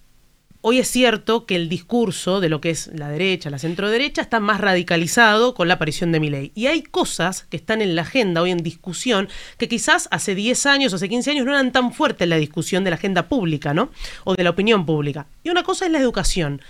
[0.62, 4.42] Hoy es cierto que el discurso de lo que es la derecha, la centroderecha, está
[4.42, 6.52] más radicalizado con la aparición de Milei.
[6.54, 10.66] Y hay cosas que están en la agenda hoy en discusión que quizás hace 10
[10.66, 13.74] años hace 15 años no eran tan fuertes en la discusión de la agenda pública,
[13.74, 13.90] ¿no?
[14.26, 15.28] O de la opinión pública.
[15.46, 16.62] Y una cosa es la educación.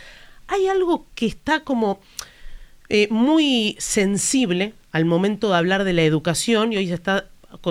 [0.47, 1.99] Hay algo que está como
[2.89, 7.25] eh, muy sensible al momento de hablar de la educación y hoy se está,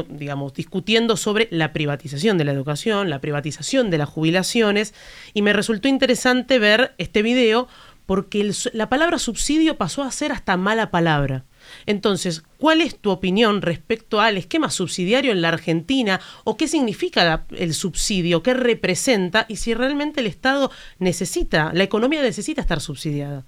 [0.08, 4.94] digamos, discutiendo sobre la privatización de la educación, la privatización de las jubilaciones
[5.34, 7.68] y me resultó interesante ver este video
[8.08, 11.44] porque la palabra subsidio pasó a ser hasta mala palabra.
[11.84, 17.44] Entonces, ¿cuál es tu opinión respecto al esquema subsidiario en la Argentina o qué significa
[17.50, 23.44] el subsidio, qué representa y si realmente el Estado necesita, la economía necesita estar subsidiada?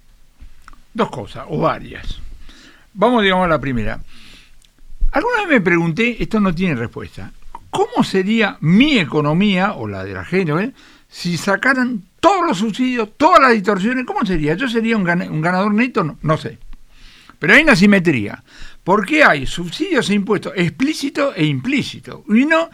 [0.93, 2.19] Dos cosas, o varias.
[2.93, 4.03] Vamos, digamos, a la primera.
[5.11, 7.31] Alguna vez me pregunté, esto no tiene respuesta,
[7.69, 10.73] ¿cómo sería mi economía, o la de la gente, ¿eh?
[11.09, 14.05] si sacaran todos los subsidios, todas las distorsiones?
[14.05, 14.53] ¿Cómo sería?
[14.55, 16.17] ¿Yo sería un, gana- un ganador neto?
[16.21, 16.57] No, sé.
[17.39, 18.43] Pero hay una simetría.
[18.83, 22.21] ¿Por qué hay subsidios e impuestos explícitos e implícitos?
[22.27, 22.69] Uno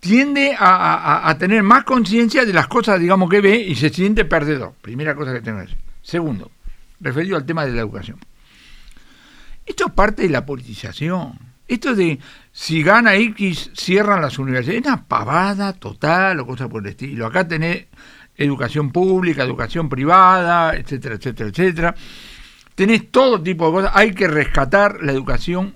[0.00, 3.90] tiende a, a- a tener más conciencia de las cosas, digamos, que ve y se
[3.90, 4.74] siente perdedor.
[4.80, 5.78] Primera cosa que tengo que decir.
[6.02, 6.50] Segundo,
[7.00, 8.18] referido al tema de la educación.
[9.66, 11.38] Esto es parte de la politización.
[11.72, 12.18] Esto de
[12.52, 14.80] si gana X, cierran las universidades.
[14.82, 17.26] Es una pavada total o cosas por el estilo.
[17.26, 17.86] Acá tenés
[18.36, 21.94] educación pública, educación privada, etcétera, etcétera, etcétera.
[22.74, 23.92] Tenés todo tipo de cosas.
[23.94, 25.74] Hay que rescatar la educación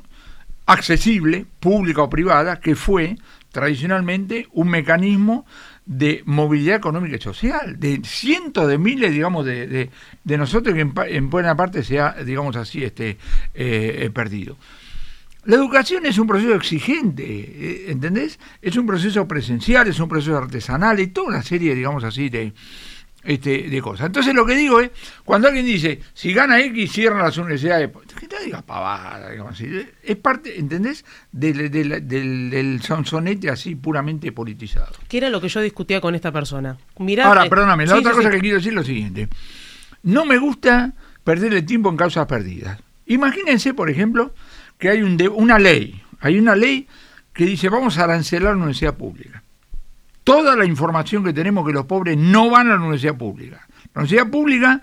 [0.66, 3.16] accesible, pública o privada, que fue
[3.52, 5.46] tradicionalmente un mecanismo
[5.86, 9.90] de movilidad económica y social, de cientos de miles, digamos, de, de-
[10.24, 13.18] de nosotros que en, en buena parte se ha, digamos así, este, eh,
[13.54, 14.56] eh, perdido.
[15.46, 18.38] La educación es un proceso exigente, eh, ¿entendés?
[18.60, 22.52] Es un proceso presencial, es un proceso artesanal y toda una serie, digamos así, de,
[23.22, 24.06] este, de cosas.
[24.06, 24.90] Entonces lo que digo es,
[25.24, 29.68] cuando alguien dice, si gana X, cierran las universidades, que no digas pavada, digamos así,
[30.02, 31.04] es parte, ¿entendés?
[31.30, 34.92] Del, del, del, del sonsonete así puramente politizado.
[35.08, 36.76] que era lo que yo discutía con esta persona.
[36.98, 38.34] Mirá, Ahora, eh, perdóname, la sí, otra sí, cosa sí.
[38.34, 39.28] que quiero decir es lo siguiente.
[40.02, 40.92] No me gusta
[41.24, 42.80] perder el tiempo en causas perdidas.
[43.06, 44.34] Imagínense, por ejemplo,
[44.78, 46.86] que hay un de- una ley, hay una ley
[47.32, 49.42] que dice vamos a arancelar la universidad pública.
[50.24, 53.66] Toda la información que tenemos que los pobres no van a la universidad pública.
[53.94, 54.82] La universidad pública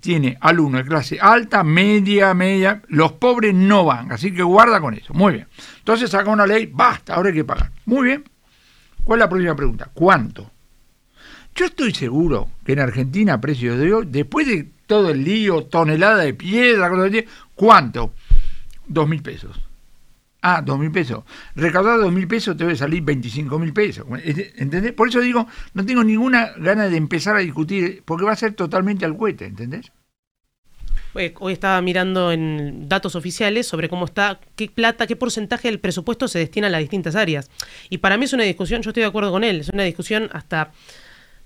[0.00, 4.94] tiene alumnos de clase alta, media, media, los pobres no van, así que guarda con
[4.94, 5.14] eso.
[5.14, 5.46] Muy bien.
[5.78, 7.70] Entonces saca una ley, basta, ahora hay que pagar.
[7.86, 8.24] Muy bien.
[9.04, 9.88] ¿Cuál es la próxima pregunta?
[9.94, 10.50] ¿Cuánto?
[11.54, 15.64] Yo estoy seguro que en Argentina, a precios de hoy, después de todo el lío,
[15.64, 16.90] tonelada de piedra,
[17.54, 18.12] ¿cuánto?
[18.86, 19.60] Dos mil pesos.
[20.42, 21.24] Ah, dos mil pesos.
[21.54, 24.06] Recaudar dos mil pesos te debe salir 25 mil pesos.
[24.56, 24.92] ¿Entendés?
[24.92, 28.54] Por eso digo, no tengo ninguna gana de empezar a discutir, porque va a ser
[28.54, 29.90] totalmente al cohete, ¿entendés?
[31.40, 36.28] Hoy estaba mirando en datos oficiales sobre cómo está, qué plata, qué porcentaje del presupuesto
[36.28, 37.50] se destina a las distintas áreas.
[37.88, 40.28] Y para mí es una discusión, yo estoy de acuerdo con él, es una discusión
[40.32, 40.72] hasta,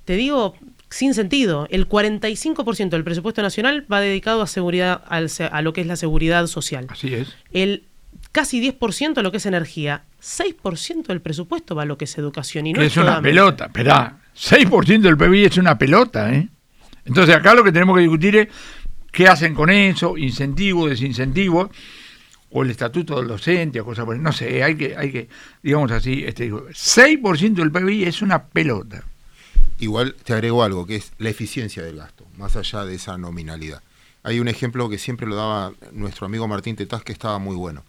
[0.05, 0.57] te digo,
[0.91, 1.67] sin sentido.
[1.71, 6.47] El 45% del presupuesto nacional va dedicado a seguridad, a lo que es la seguridad
[6.49, 6.87] social.
[6.91, 7.35] Así es.
[7.53, 7.85] El
[8.33, 10.03] casi 10% a lo que es energía.
[10.23, 12.67] 6% del presupuesto va a lo que es educación.
[12.67, 13.67] Y no es toda una pelota.
[13.67, 16.49] Esperá, 6% del PBI es una pelota, ¿eh?
[17.05, 18.49] Entonces acá lo que tenemos que discutir es
[19.11, 21.71] qué hacen con eso, incentivo, desincentivo,
[22.51, 25.29] o el estatuto del docente, o cosas por No sé, hay que, hay que,
[25.63, 29.03] digamos así, este, digo, 6% del PBI es una pelota.
[29.81, 33.83] Igual te agrego algo, que es la eficiencia del gasto, más allá de esa nominalidad.
[34.23, 37.83] Hay un ejemplo que siempre lo daba nuestro amigo Martín Tetaz, que estaba muy bueno,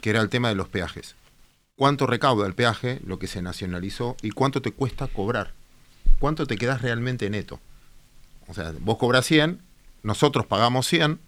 [0.00, 1.14] que era el tema de los peajes.
[1.76, 5.52] ¿Cuánto recauda el peaje, lo que se nacionalizó, y cuánto te cuesta cobrar?
[6.18, 7.60] ¿Cuánto te quedas realmente neto?
[8.48, 9.60] O sea, vos cobras 100,
[10.02, 11.20] nosotros pagamos 100,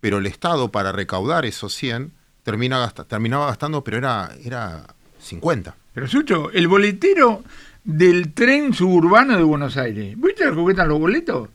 [0.00, 4.86] pero el Estado para recaudar esos 100 termina gasta- terminaba gastando, pero era, era
[5.20, 5.76] 50.
[5.94, 7.42] Pero Sucho, el boletero
[7.86, 11.48] del tren suburbano de Buenos Aires, ¿viste lo que cuestan los boletos?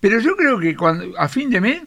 [0.00, 1.82] Pero yo creo que cuando a fin de mes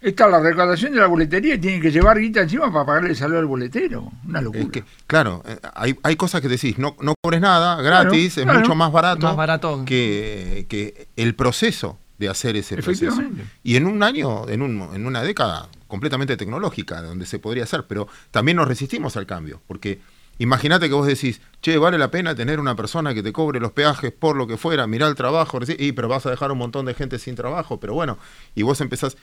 [0.00, 3.16] está la recaudación de la boletería y tienen que llevar guita encima para pagarle el
[3.16, 4.12] salario al boletero.
[4.26, 4.62] Una locura.
[4.62, 8.44] Es que, claro, eh, hay, hay cosas que decís, no, no cobres nada, gratis, es
[8.44, 8.60] claro.
[8.60, 9.84] mucho más barato, Más barato.
[9.84, 13.22] Que, que el proceso de hacer ese proceso.
[13.64, 17.86] Y en un año, en, un, en una década completamente tecnológica, donde se podría hacer,
[17.88, 20.00] pero también nos resistimos al cambio, porque
[20.42, 23.72] imagínate que vos decís, che, vale la pena tener una persona que te cobre los
[23.72, 26.86] peajes por lo que fuera, mirá el trabajo, y pero vas a dejar un montón
[26.86, 28.18] de gente sin trabajo, pero bueno,
[28.54, 29.16] y vos empezás...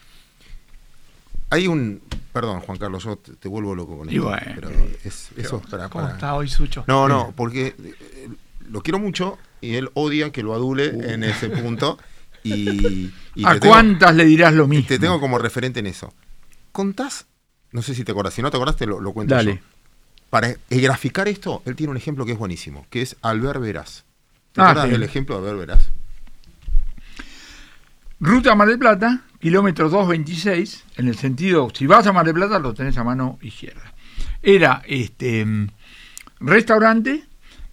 [1.52, 2.02] Hay un...
[2.32, 4.70] Perdón, Juan Carlos, yo te, te vuelvo loco con esto, bueno, pero
[5.04, 6.84] es, eso es para, ¿Cómo para- está hoy Sucho?
[6.88, 8.30] no, no, porque eh,
[8.70, 11.98] lo quiero mucho y él odia que lo adule en ese punto.
[12.42, 14.88] Y, y ¿A tengo- cuántas le dirás lo mismo?
[14.88, 16.14] te tengo como referente en eso.
[16.72, 17.26] ¿Contás?
[17.74, 18.34] No sé si te acordás.
[18.34, 19.56] Si no te acordás, te lo, lo cuento Dale.
[19.56, 19.79] yo.
[20.30, 23.62] Para eh, graficar esto, él tiene un ejemplo que es buenísimo, que es Albert.
[24.52, 24.92] ¿Te Ah, sí.
[24.92, 25.90] del ejemplo de Albert Veraz?
[28.20, 32.60] Ruta Mar del Plata, kilómetro 226, en el sentido, si vas a Mar del Plata
[32.60, 33.94] lo tenés a mano izquierda.
[34.44, 35.68] Era este mm,
[36.42, 37.24] restaurante,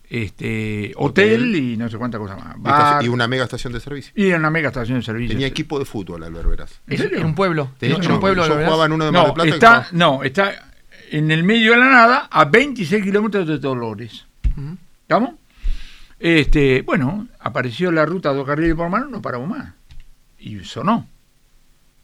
[0.09, 1.57] este hotel, Hotel.
[1.57, 2.57] y no sé cuánta cosa más.
[2.57, 4.13] Y Bar, estaci- y una mega estación de servicio.
[4.15, 5.35] y era una mega estación de servicio.
[5.35, 6.81] Tenía equipo de fútbol Albert Veraz.
[6.87, 7.15] ¿En?
[7.15, 7.73] En un pueblo.
[7.79, 8.69] Tenía- en un pueblo, yo ¿lo verás?
[8.71, 9.49] jugaba en uno de Mar del No, Plata.
[9.55, 10.73] está, no, está
[11.11, 14.27] en el medio de la nada, a 26 kilómetros de Dolores.
[15.03, 15.35] ¿Estamos?
[16.19, 19.73] Este, bueno, apareció la ruta dos carriles por mano, no paramos más.
[20.39, 21.07] Y sonó.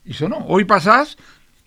[0.04, 0.38] Y sonó.
[0.46, 1.16] Hoy pasás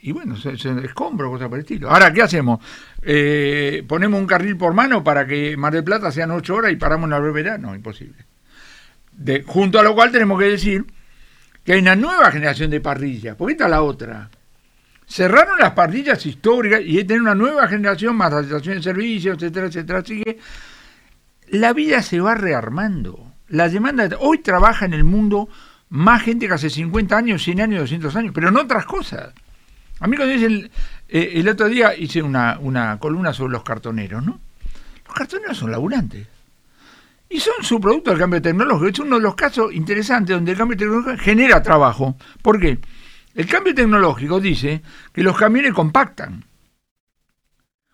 [0.05, 1.89] y bueno, se, se escombro, cosas por el estilo.
[1.89, 2.59] Ahora, ¿qué hacemos?
[3.01, 6.75] Eh, ¿Ponemos un carril por mano para que Mar del Plata sean ocho horas y
[6.75, 7.57] paramos en la brevedad?
[7.57, 8.23] No, imposible.
[9.13, 10.85] De, junto a lo cual tenemos que decir
[11.63, 13.35] que hay una nueva generación de parrillas.
[13.35, 14.29] Porque esta es la otra.
[15.07, 19.33] Cerraron las parrillas históricas y hay tener una nueva generación más la estación de servicio,
[19.33, 19.99] etcétera, etcétera.
[19.99, 20.39] Así que
[21.49, 23.31] la vida se va rearmando.
[23.49, 25.47] La demanda, hoy trabaja en el mundo
[25.89, 29.33] más gente que hace 50 años, 100 años, 200 años, pero en otras cosas.
[29.99, 30.69] A mí cuando dicen,
[31.07, 34.39] eh, el otro día hice una, una columna sobre los cartoneros, ¿no?
[35.05, 36.27] Los cartoneros son laburantes.
[37.29, 38.87] Y son su producto del cambio tecnológico.
[38.87, 42.15] Es uno de los casos interesantes donde el cambio tecnológico genera trabajo.
[42.41, 42.79] ¿Por qué?
[43.35, 44.81] El cambio tecnológico dice
[45.13, 46.45] que los camiones compactan.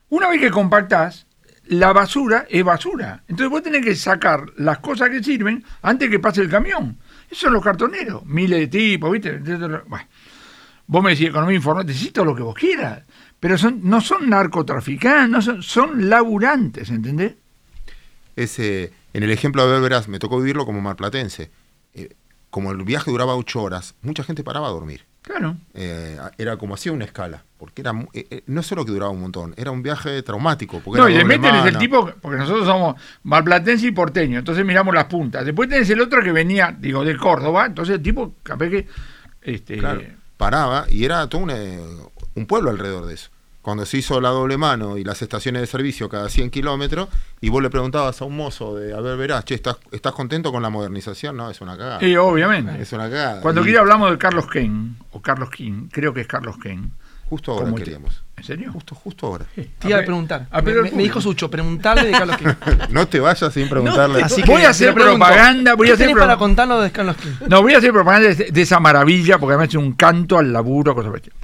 [0.09, 1.25] Una vez que compactás,
[1.65, 3.23] la basura es basura.
[3.27, 6.99] Entonces vos tenés que sacar las cosas que sirven antes que pase el camión.
[7.25, 9.39] Esos son los cartoneros, miles de tipos, ¿viste?
[9.39, 10.07] Bueno,
[10.85, 13.03] vos me decís economía informal, todo lo que vos quieras,
[13.39, 17.33] pero son, no son narcotraficantes, son, laburantes, ¿entendés?
[18.35, 21.49] Ese, en el ejemplo de Beberas me tocó vivirlo como marplatense.
[21.95, 22.13] Eh,
[22.51, 25.05] como el viaje duraba ocho horas, mucha gente paraba a dormir.
[25.21, 25.55] Claro.
[25.75, 29.21] Eh, era como hacía una escala, porque era eh, eh, no solo que duraba un
[29.21, 30.79] montón, era un viaje traumático.
[30.79, 34.65] Porque No, y después doble tenés el tipo, porque nosotros somos malplatense y porteño, entonces
[34.65, 35.45] miramos las puntas.
[35.45, 38.87] Después tenés el otro que venía, digo, de Córdoba, entonces el tipo, capaz que.
[39.43, 40.01] Este, Claro,
[40.37, 41.79] paraba y era todo un, eh,
[42.33, 43.29] un pueblo alrededor de eso.
[43.61, 47.09] Cuando se hizo la doble mano y las estaciones de servicio cada 100 kilómetros,
[47.41, 50.51] y vos le preguntabas a un mozo de, a ver, verás, che, ¿estás, ¿estás contento
[50.51, 51.37] con la modernización?
[51.37, 52.03] No, es una cagada.
[52.03, 52.81] y obviamente.
[52.81, 53.41] Es una cagada.
[53.41, 56.91] Cuando Y quiera hablamos de Carlos Ken, o Carlos King, creo que es Carlos Ken.
[57.31, 58.23] Justo ahora queríamos.
[58.35, 58.73] ¿En serio?
[58.73, 59.45] Justo, justo ahora.
[59.55, 60.47] Te iba A preguntar.
[60.51, 62.47] a me, dijo Sucho, preguntarle de Carlos King.
[62.89, 64.21] No te vayas sin preguntarle.
[64.23, 67.47] Así Voy a hacer propaganda, voy a ¿qué hacer para contarnos de Carlos King?
[67.47, 70.51] No, voy a hacer propaganda de, de esa maravilla, porque además es un canto al
[70.51, 71.35] laburo, estilo.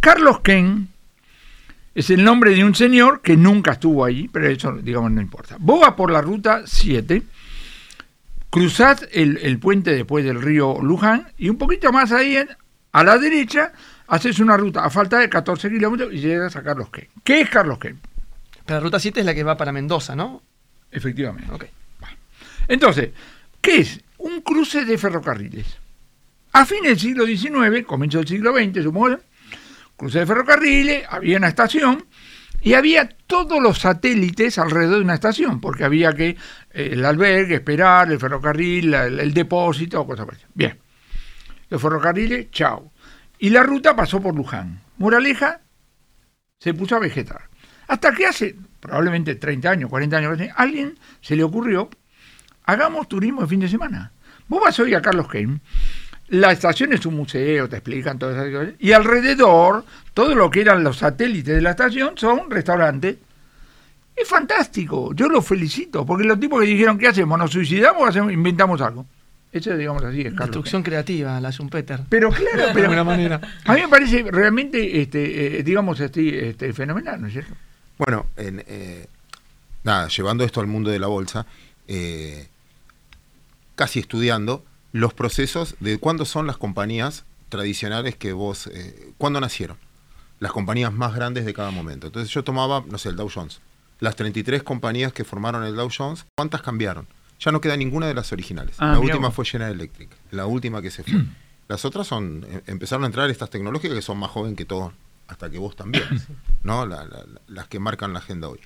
[0.00, 0.88] Carlos Ken
[1.96, 5.56] es el nombre de un señor que nunca estuvo ahí, pero eso, digamos, no importa.
[5.58, 7.22] Vos vas por la ruta 7,
[8.50, 12.36] cruzás el, el puente después del río Luján, y un poquito más ahí,
[12.92, 13.72] a la derecha,
[14.08, 17.08] haces una ruta a falta de 14 kilómetros y llegas a Carlos Ken.
[17.24, 17.98] ¿Qué es Carlos Ken?
[18.66, 20.42] Pero la ruta 7 es la que va para Mendoza, ¿no?
[20.90, 21.50] Efectivamente.
[21.50, 21.64] Ok.
[22.68, 23.12] Entonces,
[23.62, 25.78] que es un cruce de ferrocarriles.
[26.52, 29.18] A fines del siglo XIX, comienzo del siglo XX, supongo,
[29.96, 32.04] cruce de ferrocarriles, había una estación
[32.60, 37.56] y había todos los satélites alrededor de una estación, porque había que eh, el albergue,
[37.56, 40.78] esperar, el ferrocarril, el, depósito, cosas por Bien,
[41.68, 42.92] los ferrocarriles, chao.
[43.38, 44.82] Y la ruta pasó por Luján.
[44.98, 45.60] Moraleja
[46.58, 47.42] se puso a vegetar.
[47.88, 51.90] Hasta que hace probablemente 30 años, 40 años, alguien se le ocurrió,
[52.64, 54.12] hagamos turismo de fin de semana.
[54.48, 55.60] Vos vas hoy a Carlos Kane,
[56.28, 60.60] la estación es un museo, te explican todas esas cosas, y alrededor, todo lo que
[60.60, 63.16] eran los satélites de la estación son restaurantes.
[64.14, 67.38] Es fantástico, yo los felicito, porque los tipos que dijeron, ¿qué hacemos?
[67.38, 69.04] ¿Nos suicidamos o hacemos, inventamos algo?
[69.52, 72.00] Eso, digamos así, es Carlos creativa, la Schumpeter.
[72.08, 73.40] Pero claro, de pero alguna manera.
[73.64, 77.54] a mí me parece realmente, este, eh, digamos, este, este, fenomenal, ¿no es cierto?
[77.98, 79.06] Bueno, en, eh,
[79.84, 81.46] nada, llevando esto al mundo de la bolsa,
[81.88, 82.48] eh,
[83.74, 89.76] casi estudiando los procesos de cuándo son las compañías tradicionales que vos, eh, cuándo nacieron,
[90.40, 92.06] las compañías más grandes de cada momento.
[92.08, 93.60] Entonces yo tomaba, no sé, el Dow Jones,
[94.00, 97.06] las 33 compañías que formaron el Dow Jones, ¿cuántas cambiaron?
[97.40, 98.76] Ya no queda ninguna de las originales.
[98.78, 99.34] Ah, la última vos.
[99.34, 101.12] fue General Electric, la última que se fue.
[101.68, 104.92] Las otras son, eh, empezaron a entrar estas tecnológicas que son más jóvenes que todos,
[105.26, 106.04] hasta que vos también,
[106.62, 106.86] ¿no?
[106.86, 108.60] La- la- la- las que marcan la agenda hoy.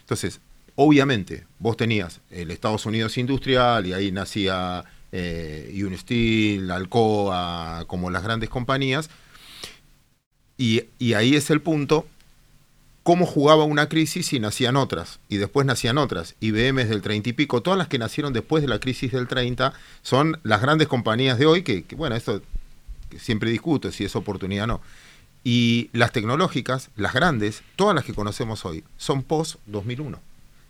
[0.00, 0.40] Entonces,
[0.74, 4.84] obviamente, vos tenías el Estados Unidos industrial y ahí nacía
[5.18, 9.10] eh, Alcoa, como las grandes compañías.
[10.58, 12.06] Y, ahí es el punto,
[13.02, 16.34] cómo jugaba una crisis y nacían otras, y después nacían otras.
[16.40, 19.72] IBM del 30 y pico, todas las que nacieron después de la crisis del 30
[20.02, 22.42] son las grandes compañías de hoy, que, que, bueno, esto
[23.18, 24.80] siempre discuto si es oportunidad o no.
[25.44, 30.18] Y las tecnológicas, las grandes, todas las que conocemos hoy, son post-2001.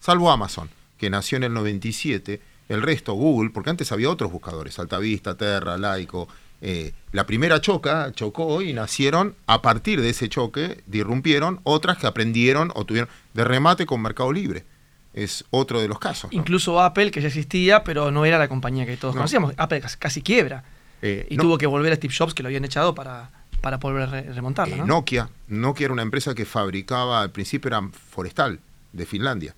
[0.00, 4.78] Salvo Amazon, que nació en el 97, el resto, Google, porque antes había otros buscadores,
[4.78, 6.28] Altavista, Terra, Laico.
[6.62, 12.06] eh, la primera choca chocó y nacieron, a partir de ese choque, dirrumpieron otras que
[12.06, 14.64] aprendieron o tuvieron de remate con Mercado Libre.
[15.12, 16.30] Es otro de los casos.
[16.32, 16.38] ¿no?
[16.38, 19.20] Incluso Apple, que ya existía, pero no era la compañía que todos No.
[19.20, 19.52] conocíamos.
[19.56, 20.64] Apple casi, quiebra.
[21.02, 23.78] Eh, Y no- tuvo que volver a Steve Jobs, que lo habían echado para, para
[23.78, 24.76] poder re- remontarla.
[24.76, 24.86] Eh, ¿no?
[24.86, 28.60] Nokia, Nokia era una empresa que fabricaba, al principio era forestal,
[28.92, 29.54] de Finlandia.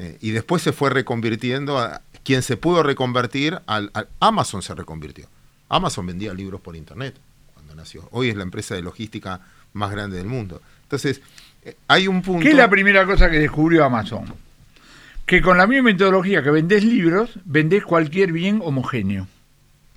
[0.00, 4.72] Eh, y después se fue reconvirtiendo a quien se pudo reconvertir al, al- Amazon se
[4.74, 5.26] reconvirtió.
[5.68, 7.16] Amazon vendía libros por internet
[7.52, 8.08] cuando nació.
[8.12, 9.40] Hoy es la empresa de logística
[9.72, 10.62] más grande del mundo.
[10.84, 11.20] Entonces,
[11.64, 12.42] eh, hay un punto.
[12.44, 14.32] ¿Qué es la primera cosa que descubrió Amazon?
[15.26, 19.26] Que con la misma metodología que vendés libros, vendés cualquier bien homogéneo.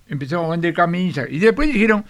[0.10, 1.28] Empezamos a vender camisas.
[1.30, 2.04] Y después dijeron,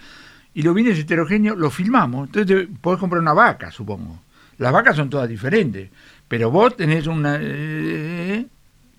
[0.54, 2.26] y los bienes heterogéneos los filmamos.
[2.28, 4.18] Entonces podés comprar una vaca, supongo.
[4.58, 5.90] Las vacas son todas diferentes.
[6.32, 7.36] Pero vos tenés una...
[7.42, 8.46] eh,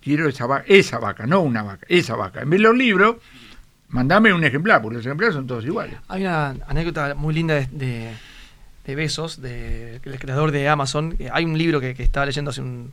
[0.04, 2.41] quiero esa vaca, esa vaca, no una vaca, esa vaca.
[2.41, 3.15] En vez de los libros,
[3.89, 5.96] mandame un ejemplar, porque los ejemplares son todos iguales.
[6.10, 8.12] Hay una anécdota muy linda de, de,
[8.86, 11.15] de Bezos, de- el creador de Amazon.
[11.17, 12.91] Eh, Hay un libro que, que estaba leyendo hace un,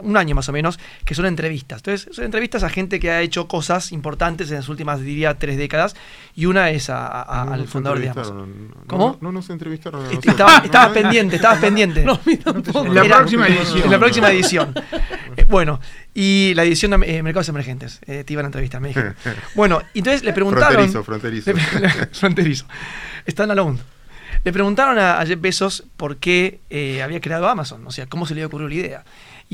[0.00, 1.78] un año más o menos, que son entrevistas.
[1.78, 5.56] Entonces, son entrevistas a gente que ha hecho cosas importantes en las últimas, diría, tres
[5.56, 5.94] décadas,
[6.34, 8.68] y una es a- a- No al fundador de Amazon.
[8.70, 9.18] no- ¿Cómo?
[9.20, 10.00] No, nos entrevistaron.
[10.00, 10.32] a Est- nosotros.
[10.34, 12.00] Estaba, No, estabas no, pendiente, estabas pendiente.
[12.02, 13.82] En la Era- próxima edición.
[13.84, 14.74] En la próxima edición.
[15.36, 15.80] Eh, bueno,
[16.14, 18.00] y la edición de eh, Mercados Emergentes.
[18.06, 19.14] eh, te iban a entrevistar, me dijeron.
[19.54, 20.72] Bueno, y entonces le preguntaron.
[20.90, 21.52] Fronterizo, fronterizo.
[21.52, 22.66] Le- fronterizo.
[23.26, 23.78] Están alone.
[24.42, 28.26] Le preguntaron a, a Jeff Bezos por qué eh, había creado Amazon, o sea, cómo
[28.26, 29.04] se le ocurrió la idea.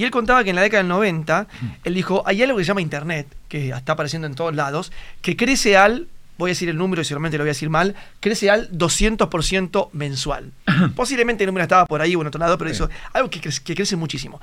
[0.01, 1.47] Y él contaba que en la década del 90,
[1.85, 5.37] él dijo, hay algo que se llama Internet, que está apareciendo en todos lados, que
[5.37, 6.09] crece al,
[6.39, 9.91] voy a decir el número y seguramente lo voy a decir mal, crece al 200%
[9.93, 10.53] mensual.
[10.97, 12.77] Posiblemente el número estaba por ahí o en otro lado, pero Sí.
[12.77, 14.41] eso, algo que crece, que crece muchísimo.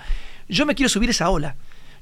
[0.48, 1.56] Yo me quiero subir esa ola.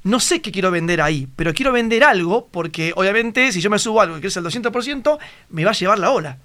[0.04, 3.78] No sé qué quiero vender ahí, pero quiero vender algo porque obviamente si yo me
[3.78, 6.36] subo a algo que crece al 200%, me va a llevar la ola.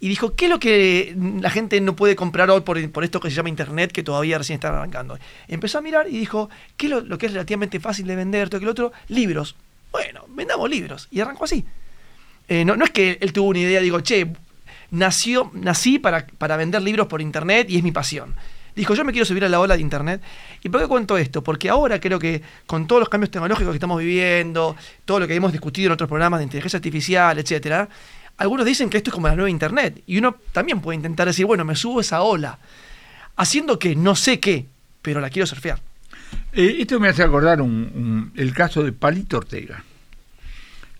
[0.00, 3.20] Y dijo, ¿qué es lo que la gente no puede comprar hoy por, por esto
[3.20, 5.18] que se llama Internet, que todavía recién está arrancando?
[5.48, 8.50] Empezó a mirar y dijo, ¿qué es lo, lo que es relativamente fácil de vender,
[8.50, 8.92] todo que lo otro?
[9.08, 9.56] Libros.
[9.92, 11.08] Bueno, vendamos libros.
[11.10, 11.64] Y arrancó así.
[12.48, 14.26] Eh, no, no es que él tuvo una idea, digo, che,
[14.90, 18.34] nació, nací para, para vender libros por Internet y es mi pasión.
[18.74, 20.20] Dijo, yo me quiero subir a la ola de Internet.
[20.62, 21.42] ¿Y por qué cuento esto?
[21.44, 25.34] Porque ahora creo que con todos los cambios tecnológicos que estamos viviendo, todo lo que
[25.34, 27.88] hemos discutido en otros programas de inteligencia artificial, etcétera,
[28.36, 30.02] algunos dicen que esto es como la nueva Internet.
[30.06, 32.58] Y uno también puede intentar decir, bueno, me subo esa ola.
[33.36, 34.66] Haciendo que no sé qué,
[35.02, 35.80] pero la quiero surfear.
[36.52, 39.84] Eh, esto me hace acordar un- un- el caso de Palito Ortega,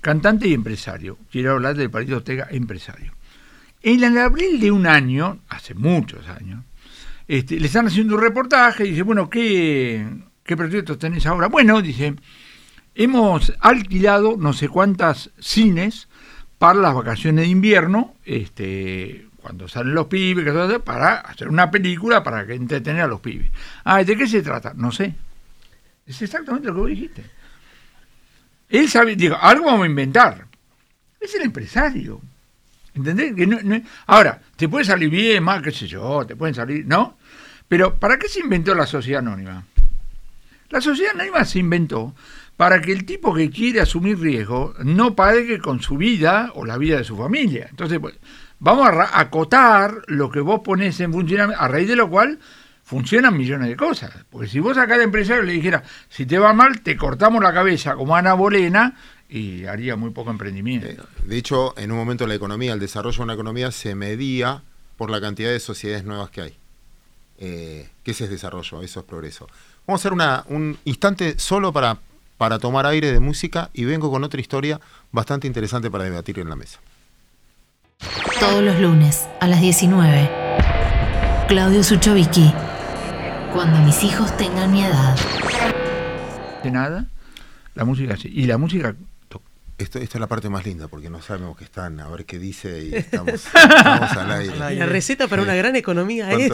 [0.01, 1.19] cantante y empresario.
[1.31, 3.13] Quiero hablar de Palito Ortega, empresario.
[3.83, 6.63] En el abril de un año, hace muchos años,
[7.29, 10.07] este, le están haciendo un reportaje y dice, bueno, ¿qué,
[10.45, 11.49] qué proyectos tenés ahora?
[11.49, 12.15] Bueno, dice,
[12.95, 16.09] hemos alquilado no sé cuántas cines
[16.59, 20.45] para las vacaciones de invierno, este, cuando salen los pibes,
[20.83, 23.51] para hacer una película para que entretener a los pibes.
[23.85, 24.73] Ah, ¿de qué se trata?
[24.75, 25.15] No sé.
[26.07, 27.25] Es exactamente lo que vos dijiste.
[28.69, 30.47] Él sabe, digo, algo vamos a inventar.
[31.21, 32.21] Es el empresario.
[32.95, 33.35] ¿Entendés?
[34.07, 37.19] ahora, te puede salir bien, mal, qué sé yo, te pueden salir, ¿no?
[37.67, 39.65] Pero ¿para qué se inventó la sociedad anónima?
[40.71, 42.15] La sociedad anónima se inventó
[42.57, 46.79] para que el tipo que quiere asumir riesgo no pague con su vida o la
[46.79, 47.67] vida de su familia.
[47.71, 48.15] Entonces, pues,
[48.59, 52.39] vamos a acotar lo que vos pones en funcionamiento, a raíz de lo cual
[52.85, 54.13] funcionan millones de cosas.
[54.31, 57.53] Porque si vos a cada empresario le dijera, si te va mal, te cortamos la
[57.53, 58.95] cabeza como Ana Bolena,
[59.29, 60.87] y haría muy poco emprendimiento.
[60.87, 64.63] Eh, de hecho, en un momento la economía, el desarrollo de una economía se medía
[64.97, 66.57] por la cantidad de sociedades nuevas que hay.
[67.39, 69.49] Eh, que ese es desarrollo, eso es progreso.
[69.87, 71.99] Vamos a hacer una, un instante solo para,
[72.45, 74.79] para tomar aire de música y vengo con otra historia
[75.13, 76.79] bastante interesante para debatir en la mesa.
[78.39, 80.31] Todos los lunes a las 19.
[81.49, 82.53] Claudio Suchovicki.
[83.51, 85.17] Cuando mis hijos tengan mi edad.
[86.63, 87.07] De nada,
[87.75, 88.31] la música sí.
[88.31, 88.95] Y la música
[89.77, 92.39] esto, esta es la parte más linda porque no sabemos qué están, a ver qué
[92.39, 94.77] dice y estamos, al aire.
[94.77, 96.53] La receta para una gran economía es.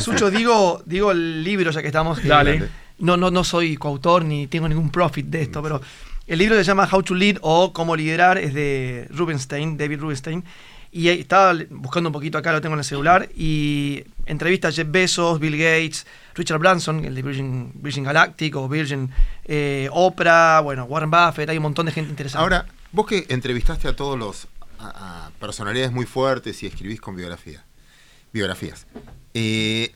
[0.02, 2.24] Sucho, digo, digo el libro ya que estamos.
[2.24, 2.68] Dale.
[3.02, 5.80] No, no, no soy coautor ni tengo ningún profit de esto, pero
[6.28, 10.44] el libro se llama How to Lead o Cómo liderar, es de Rubenstein, David Rubenstein.
[10.92, 14.86] Y estaba buscando un poquito acá, lo tengo en el celular, y entrevista a Jeff
[14.88, 19.10] Bezos, Bill Gates, Richard Branson, el de Virgin, Galactic o Virgin
[19.46, 22.40] eh, Oprah, bueno, Warren Buffett, hay un montón de gente interesante.
[22.40, 24.46] Ahora, vos que entrevistaste a todos los
[25.40, 27.64] personalidades muy fuertes y escribís con biografía,
[28.32, 28.86] biografías.
[29.34, 29.92] Eh,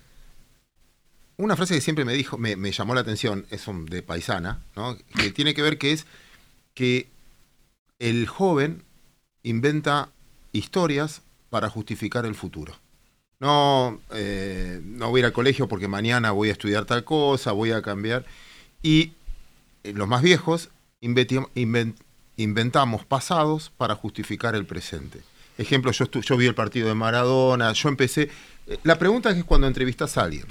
[1.38, 4.96] una frase que siempre me dijo, me, llamó la atención, es de paisana, ¿no?
[5.16, 6.06] que tiene que ver que es
[6.74, 7.08] que
[7.98, 8.82] el joven
[9.42, 10.10] inventa
[10.52, 12.74] historias para justificar el futuro.
[13.38, 17.52] No, eh, no voy a ir al colegio porque mañana voy a estudiar tal cosa,
[17.52, 18.24] voy a cambiar.
[18.82, 19.12] Y
[19.84, 20.70] eh, los más viejos
[22.36, 25.20] inventamos pasados para justificar el presente.
[25.58, 28.30] Ejemplo, yo, yo vi el partido de Maradona, yo empecé...
[28.66, 30.46] Eh, la pregunta es cuando entrevistas a alguien,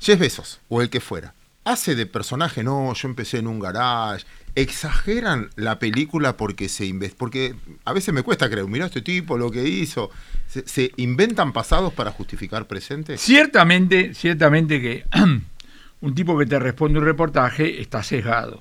[0.00, 1.34] Jeff Besos o el que fuera,
[1.64, 4.24] hace de personaje, no, yo empecé en un garage,
[4.54, 9.50] exageran la película porque se porque a veces me cuesta creer, mira este tipo lo
[9.50, 10.10] que hizo,
[10.46, 13.20] se, inventan pasados para justificar presentes.
[13.20, 15.04] Ciertamente, ciertamente que
[16.00, 18.60] un tipo que te responde un reportaje está sesgado.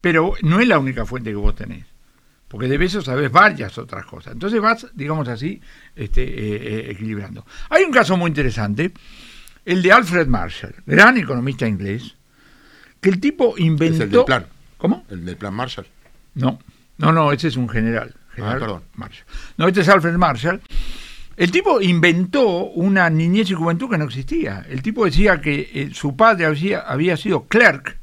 [0.00, 1.86] Pero no es la única fuente que vos tenés.
[2.48, 4.34] Porque de eso sabes varias otras cosas.
[4.34, 5.60] Entonces vas, digamos así,
[5.96, 7.46] este, eh, eh, equilibrando.
[7.70, 8.92] Hay un caso muy interesante
[9.64, 12.14] el de Alfred Marshall, gran economista inglés,
[13.00, 13.96] que el tipo inventó...
[13.96, 14.46] ¿Es el del plan?
[14.78, 15.04] ¿Cómo?
[15.10, 15.86] ¿El del plan Marshall?
[16.34, 16.58] No,
[16.98, 18.14] no, no, ese es un general.
[18.38, 18.82] ah, perdón.
[18.94, 19.26] Marshall.
[19.56, 20.60] No, este es Alfred Marshall.
[21.36, 24.64] El tipo inventó una niñez y juventud que no existía.
[24.68, 27.98] El tipo decía que eh, su padre había, había sido clerk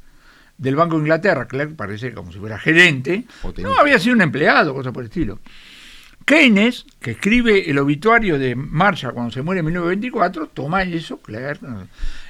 [0.58, 3.26] del Banco de Inglaterra, clerk parece como si fuera gerente,
[3.58, 5.40] no había sido un empleado, cosa por el estilo.
[6.26, 11.88] Keynes, que escribe el obituario de Marshall cuando se muere en 1924, toma eso, claro.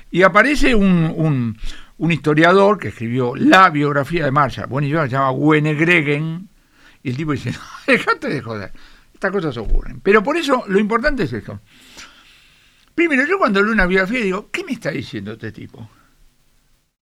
[0.09, 1.57] Y aparece un,
[1.97, 6.49] historiador que escribió la biografía de Marshall, bueno, se llama Wene Gregen,
[7.03, 8.71] y el tipo dice, no, dejate de joder,
[9.13, 10.01] estas cosas ocurren.
[10.01, 11.59] Pero por eso lo importante es esto.
[12.93, 15.89] Primero, yo cuando leo una biografía digo, ¿qué me está diciendo este tipo?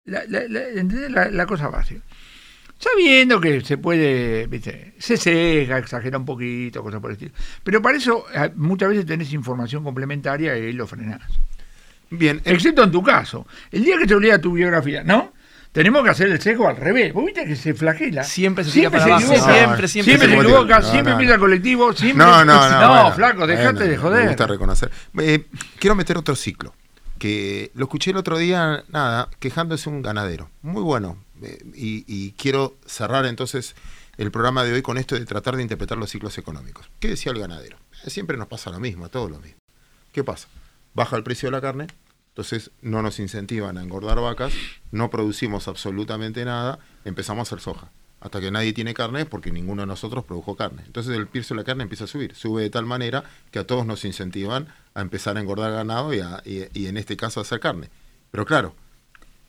[0.05, 2.03] La, la, la cosa básica.
[2.79, 4.95] Sabiendo que se puede, ¿viste?
[4.99, 7.33] se seca, exagera un poquito, cosas por el estilo.
[7.65, 11.21] Pero para eso eh, muchas veces tenés información complementaria y lo frenás.
[12.11, 12.41] Bien.
[12.45, 13.47] Excepto en tu caso.
[13.71, 15.33] El día que te olvida tu biografía, ¿no?
[15.73, 17.13] Tenemos que hacer el sesgo al revés.
[17.13, 18.25] ¿Vos viste que se flagela?
[18.25, 19.53] Siempre se siempre para se equivoca.
[19.53, 20.83] Siempre, siempre, siempre se, equivoca.
[20.83, 21.93] siempre empieza el colectivo.
[21.93, 22.27] Siempre...
[22.27, 23.05] No, no, no.
[23.05, 24.23] No, flaco, dejate de joder.
[24.23, 24.91] Me gusta reconocer.
[25.19, 25.47] Eh,
[25.79, 26.75] quiero meter otro ciclo.
[27.19, 30.51] Que lo escuché el otro día, nada, quejándose un ganadero.
[30.63, 33.75] Muy bueno, eh, y, quiero cerrar entonces
[34.17, 36.91] el programa de hoy con esto de tratar de interpretar los ciclos económicos.
[37.01, 37.79] ¿Qué decía el ganadero?
[38.05, 39.59] Eh, siempre nos pasa lo mismo, a todos lo mismo.
[40.13, 40.49] ¿Qué pasa?
[40.95, 41.87] Baja el precio de la carne,
[42.29, 44.53] entonces no nos incentivan a engordar vacas,
[44.91, 47.91] no producimos absolutamente nada, empezamos a hacer soja.
[48.21, 50.83] Hasta que nadie tiene carne porque ninguno de nosotros produjo carne.
[50.87, 52.35] Entonces el precio de la carne empieza a subir.
[52.35, 53.23] Sube de tal manera
[53.53, 57.39] que a todos nos incentivan a empezar a engordar ganado y, y en este caso
[57.39, 57.91] a hacer carne.
[58.33, 58.75] Pero claro,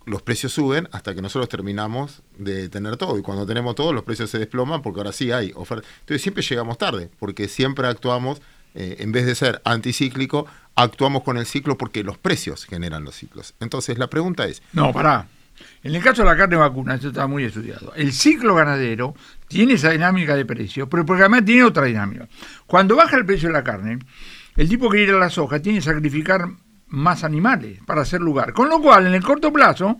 [0.05, 3.17] los precios suben hasta que nosotros terminamos de tener todo.
[3.17, 5.87] Y cuando tenemos todo, los precios se desploman porque ahora sí hay oferta.
[6.01, 8.41] Entonces siempre llegamos tarde, porque siempre actuamos,
[8.75, 10.45] eh, en vez de ser anticíclico,
[10.75, 13.53] actuamos con el ciclo porque los precios generan los ciclos.
[13.59, 14.61] Entonces la pregunta es...
[14.73, 15.27] No, pará.
[15.83, 17.93] En el caso de la carne vacuna, esto está muy estudiado.
[17.95, 19.15] El ciclo ganadero
[19.47, 22.27] tiene esa dinámica de precio, pero porque además tiene otra dinámica.
[22.65, 23.99] Cuando baja el precio de la carne,
[24.55, 26.49] el tipo que ir a la soja tiene que sacrificar
[26.89, 28.53] más animales para hacer lugar.
[28.53, 29.97] Con lo cual, en el corto plazo,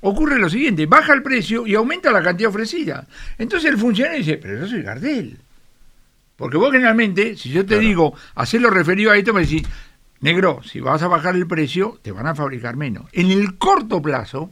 [0.00, 3.06] ocurre lo siguiente, baja el precio y aumenta la cantidad ofrecida.
[3.38, 5.38] Entonces el funcionario dice, pero yo soy Gardel.
[6.36, 9.62] Porque vos generalmente, si yo te digo, hacerlo referido a esto, me decís,
[10.20, 13.04] negro, si vas a bajar el precio, te van a fabricar menos.
[13.12, 14.50] En el corto plazo,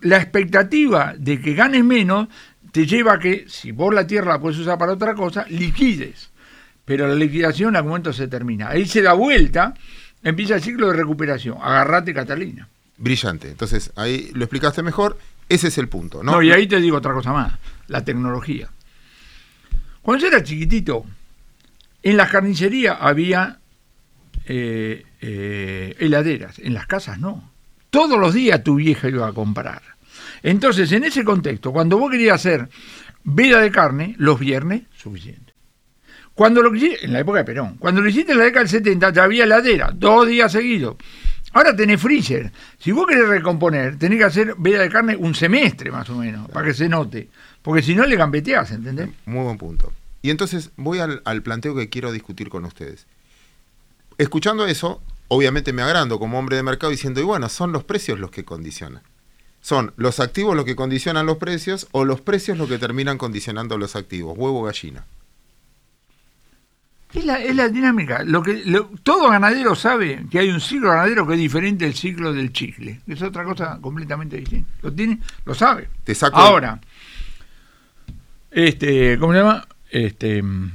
[0.00, 2.28] la expectativa de que ganes menos
[2.72, 6.30] te lleva a que, si vos la tierra la puedes usar para otra cosa, liquides.
[6.84, 8.70] Pero la liquidación en algún momento se termina.
[8.70, 9.74] Ahí se da vuelta,
[10.22, 11.58] empieza el ciclo de recuperación.
[11.60, 12.68] Agarrate, Catalina.
[12.96, 13.48] Brillante.
[13.48, 15.18] Entonces, ahí lo explicaste mejor.
[15.48, 16.32] Ese es el punto, ¿no?
[16.32, 17.54] No, y ahí te digo otra cosa más.
[17.88, 18.70] La tecnología.
[20.02, 21.04] Cuando yo era chiquitito,
[22.02, 23.58] en las carnicerías había
[24.46, 26.58] eh, eh, heladeras.
[26.58, 29.82] En las casas no.Dos los días tu vieja iba a comprar.
[30.42, 32.68] Entonces, en ese contexto, cuando vos querías hacer
[33.24, 35.41] vida de carne, los viernes, suficiente.
[36.34, 39.12] Cuando lo en la época de Perón, cuando lo hiciste en la década del 70,
[39.12, 40.96] ya había heladera, dos días seguidos.
[41.52, 42.50] Ahora tenés freezer.
[42.78, 46.50] Si vos querés recomponer, tenés que hacer vida de carne un semestre más o menos,
[46.50, 47.28] para que se note.
[47.60, 49.10] Porque si no le gambeteás, ¿entendés?
[49.26, 49.92] Muy buen punto.
[50.22, 53.06] Y entonces voy al, al planteo que quiero discutir con ustedes.
[54.16, 58.18] Escuchando eso, obviamente me agrando como hombre de mercado diciendo, y bueno, son los precios
[58.18, 59.02] los que condicionan.
[59.60, 63.76] Son los activos los que condicionan los precios o los precios los que terminan condicionando
[63.78, 64.36] los activos.
[64.36, 65.04] Huevo gallina.
[67.14, 68.22] Es la, es la dinámica.
[68.24, 71.94] Lo que lo- todo ganadero sabe que hay un ciclo ganadero que es diferente del
[71.94, 73.00] ciclo del chicle.
[73.06, 74.70] Es otra cosa completamente distinta.
[74.82, 75.88] Lo tiene, lo sabe.
[76.04, 76.80] Te saco Ahora,
[78.50, 79.66] este, ¿cómo se llama?
[79.90, 80.72] Este mm,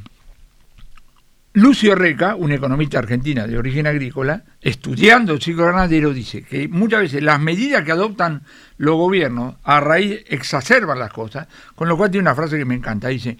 [1.54, 7.02] Lucio Reca, un economista argentina de origen agrícola, estudiando el ciclo ganadero, dice que muchas
[7.02, 8.44] veces las medidas que adoptan
[8.78, 12.76] los gobiernos a raíz exacerban las cosas, con lo cual tiene una frase que me
[12.76, 13.38] encanta, dice,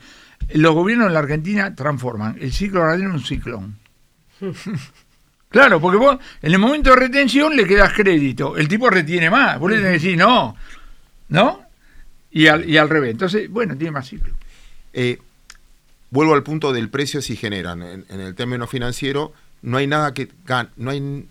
[0.54, 3.78] los gobiernos en la Argentina transforman el ciclo ganadero en un ciclón.
[5.50, 9.58] Claro, porque vos en el momento de retención le quedas crédito, el tipo retiene más,
[9.58, 10.58] vos le tenés que decir no,
[11.30, 11.62] ¿no?
[12.32, 13.12] Y al, y al revés.
[13.12, 14.34] Entonces, bueno, tiene más ciclo.
[14.92, 15.20] Eh,
[16.10, 17.82] vuelvo al punto del precio si generan.
[17.82, 20.30] En, en el término financiero, no hay nada que
[20.76, 21.26] no hay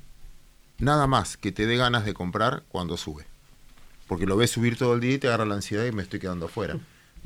[0.78, 3.24] nada más que te dé ganas de comprar cuando sube.
[4.08, 6.20] Porque lo ves subir todo el día y te agarra la ansiedad y me estoy
[6.20, 6.76] quedando fuera.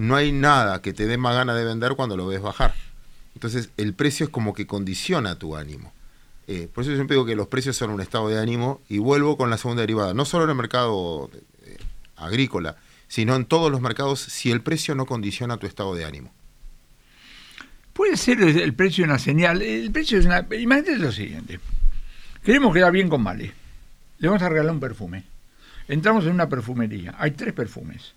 [0.00, 2.72] No hay nada que te dé más ganas de vender cuando lo ves bajar.
[3.34, 5.92] Entonces, el precio es como que condiciona tu ánimo.
[6.46, 8.96] Eh, por eso yo siempre digo que los precios son un estado de ánimo y
[8.96, 10.14] vuelvo con la segunda derivada.
[10.14, 11.30] No solo en el mercado
[11.66, 11.76] eh,
[12.16, 12.76] agrícola,
[13.08, 16.32] sino en todos los mercados si el precio no condiciona tu estado de ánimo.
[17.92, 19.60] Puede ser el precio una señal.
[19.60, 20.46] El precio es una.
[20.58, 21.60] Imagínate lo siguiente.
[22.42, 23.52] Queremos quedar bien con Male.
[24.16, 25.24] Le vamos a regalar un perfume.
[25.88, 27.16] Entramos en una perfumería.
[27.18, 28.14] Hay tres perfumes.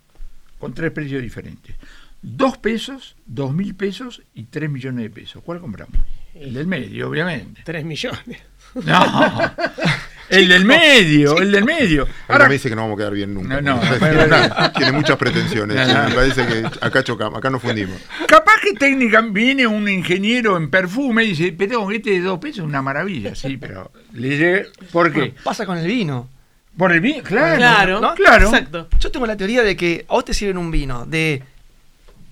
[0.64, 1.76] Con tres precios diferentes.
[2.22, 5.43] Dos pesos, dos mil pesos y tres millones de pesos.
[5.43, 5.97] ¿Cuál compramos?
[6.34, 7.61] El del medio, obviamente.
[7.66, 8.39] Tres millones.
[8.76, 9.41] No.
[10.30, 12.07] El del medio, el del medio.
[12.30, 13.61] Ahora me dice que no vamos a quedar bien nunca.
[13.61, 15.76] No, no, pero- tiene, tiene muchas pretensiones.
[15.76, 16.09] No, no.
[16.09, 17.97] Me parece que acá chocamos, acá nos fundimos.
[18.26, 22.59] capaz que técnica viene un ingeniero en perfume y dice, pero este de dos pesos
[22.59, 23.36] es una maravilla.
[23.36, 25.36] Sí, pero le llega- ¿Por qué?
[25.43, 26.30] Pasa con el vino.
[26.78, 27.57] Por el vino, claro.
[27.57, 28.15] Claro, ¿no?
[28.15, 28.45] Claro.
[28.47, 28.88] Exacto.
[28.99, 31.43] Yo tengo la teoría de que a vos te sirven un vino de,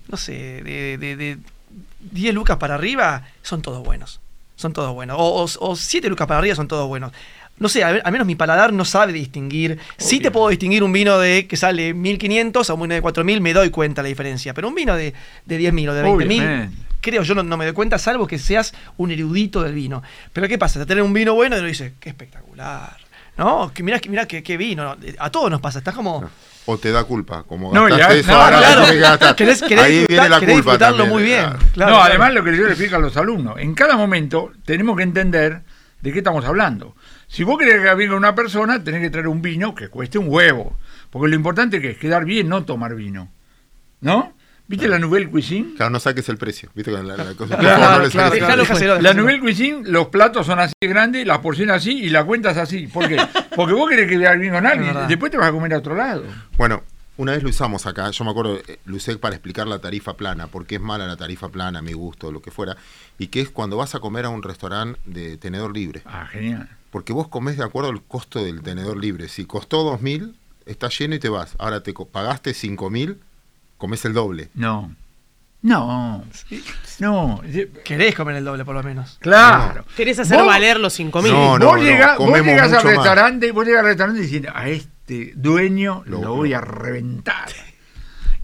[0.08, 0.32] no sé,
[0.62, 1.38] de, de, de
[2.10, 4.20] 10 lucas para arriba, son todos buenos.
[4.56, 5.16] Son todos buenos.
[5.18, 7.12] O, o, o 7 lucas para arriba son todos buenos.
[7.58, 9.78] No sé, al, al menos mi paladar no sabe distinguir.
[9.96, 13.40] Sí te puedo distinguir un vino de que sale 1500 a un vino de 4000,
[13.40, 14.54] me doy cuenta la diferencia.
[14.54, 15.14] Pero un vino de,
[15.46, 16.76] de 10.000 o de 20.000, Obviamente.
[17.00, 20.02] creo yo no, no me doy cuenta, salvo que seas un erudito del vino.
[20.32, 20.80] Pero ¿qué pasa?
[20.80, 22.96] Te tener un vino bueno y uno dice, qué espectacular.
[23.36, 23.72] ¿No?
[23.72, 24.96] Que mirá, que mirá qué, qué vino.
[25.18, 25.78] A todos nos pasa.
[25.78, 26.28] Estás como.
[26.66, 28.86] O te da culpa, como No, gastaste ya- eso, no, ahora claro.
[28.86, 29.36] que gastar.
[29.36, 31.12] Querés- querés Ahí viene la querés culpa disfrutarlo también.
[31.12, 31.40] muy bien.
[31.44, 31.58] claro.
[31.72, 32.02] Claro, no, claro.
[32.10, 35.62] además lo que yo le explico a los alumnos, en cada momento tenemos que entender
[36.02, 36.94] de qué estamos hablando.
[37.26, 40.26] Si vos querés que venga una persona, tenés que traer un vino que cueste un
[40.28, 40.76] huevo.
[41.10, 43.30] Porque lo importante que es quedar bien, no tomar vino.
[44.00, 44.34] ¿No?
[44.72, 45.74] ¿Viste la Nouvelle Cuisine?
[45.76, 46.70] Claro, no saques el precio.
[46.74, 46.90] ¿Viste?
[46.90, 49.14] Con la, la cosa, Claro, claro.
[49.14, 52.86] Nouvelle Cuisine, los platos son así de grandes, las porciones así y la cuentas así.
[52.86, 53.18] ¿Por qué?
[53.54, 56.24] Porque vos querés quedar bien con alguien, después te vas a comer a otro lado.
[56.56, 56.82] Bueno,
[57.18, 60.16] una vez lo usamos acá, yo me acuerdo, eh, lo usé para explicar la tarifa
[60.16, 62.78] plana, porque es mala la tarifa plana, a mi gusto, lo que fuera,
[63.18, 66.66] y que es cuando vas a comer a un restaurante de tenedor libre, Ah, genial.
[66.90, 69.28] porque vos comés de acuerdo al costo del tenedor libre.
[69.28, 70.32] Si costó 2.000,
[70.64, 71.54] está lleno y te vas.
[71.58, 73.16] Ahora te pagaste 5.000,
[73.82, 74.48] comés el doble.
[74.54, 74.94] No.
[75.62, 76.24] No.
[77.00, 77.42] No.
[77.84, 79.18] Querés comer el doble por lo menos.
[79.20, 79.84] Claro.
[79.96, 81.32] Querés hacer Vos- valer los 5 mil.
[81.32, 82.82] No, no, vos llegás, vos al más.
[82.84, 87.48] restaurante, vos llegás al restaurante diciendo, a este dueño lo, Lo- voy a reventar.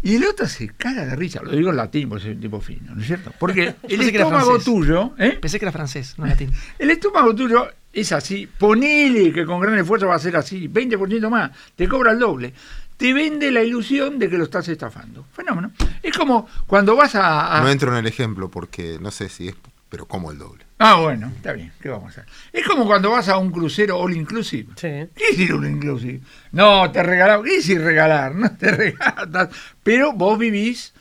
[0.03, 2.61] Y el otro se caga de risa, lo digo en latín porque soy un tipo
[2.61, 3.33] fino, ¿no es cierto?
[3.39, 5.39] Porque el estómago tuyo, ¿eh?
[5.41, 6.53] Pensé que era francés, no latín.
[6.79, 8.47] El estómago tuyo es así.
[8.47, 10.69] Ponele que con gran esfuerzo va a ser así.
[10.69, 11.51] 20% más.
[11.75, 12.53] Te cobra el doble.
[12.99, 15.25] Te vende la ilusión de que lo estás estafando.
[15.33, 15.73] Fenómeno.
[16.03, 17.57] Es como cuando vas a.
[17.57, 19.55] a- No entro en el ejemplo porque no sé si es,
[19.89, 20.67] pero como el doble.
[20.81, 21.73] Ah, bueno, está bien.
[21.81, 22.33] ¿Qué vamos a hacer?
[22.53, 24.69] Es como cuando vas a un crucero all inclusive.
[24.77, 24.89] Sí.
[25.15, 26.21] ¿Qué es ir all inclusive?
[26.53, 27.47] No, te regalamos.
[27.47, 28.35] ¿Qué es ir regalar?
[28.35, 29.49] No te regalas.
[29.83, 30.93] Pero vos vivís.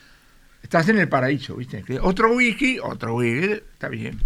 [0.62, 1.82] Estás en el paraíso, ¿viste?
[1.82, 3.52] Que Otro whisky, otro whisky.
[3.72, 4.20] Está bien.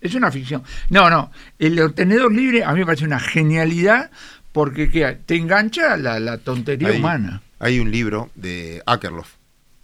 [0.00, 0.62] Es una ficción.
[0.90, 1.30] No, no.
[1.58, 4.10] El tenedor libre a mí me parece una genialidad
[4.56, 5.18] porque ¿qué?
[5.26, 7.42] te engancha la, la tontería Hay- humana.
[7.58, 9.34] Hay un libro de Akerlof,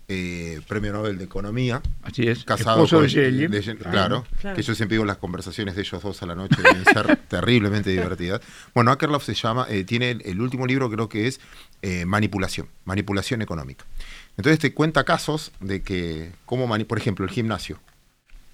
[0.08, 2.44] eh, premio Nobel de Economía, Así es.
[2.44, 3.46] casado Esposo con de Shelley.
[3.48, 4.56] de- claro, Claro.
[4.56, 7.90] que yo siempre digo las conversaciones de ellos dos a la noche deben ser terriblemente
[7.90, 8.40] divertidas.
[8.74, 11.38] Bueno, Akerlof se llama, eh, tiene el, el último libro creo que es
[11.82, 13.84] eh, manipulación, manipulación económica.
[14.38, 16.32] Entonces te cuenta casos de que,
[16.66, 17.78] mani- por ejemplo, el gimnasio.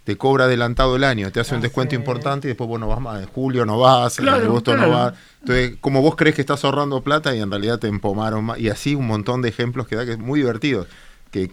[0.09, 1.97] Te cobra adelantado el año, te hace un Ah, descuento sí.
[1.97, 3.21] importante y después vos no vas más.
[3.21, 4.89] En julio no vas, en agosto claro.
[4.91, 5.15] no vas.
[5.41, 8.59] Entonces, como vos crees que estás ahorrando plata y en realidad te empomaron más.
[8.59, 10.87] Y así un montón de ejemplos que da que es muy divertido.
[11.31, 11.51] Que Hoy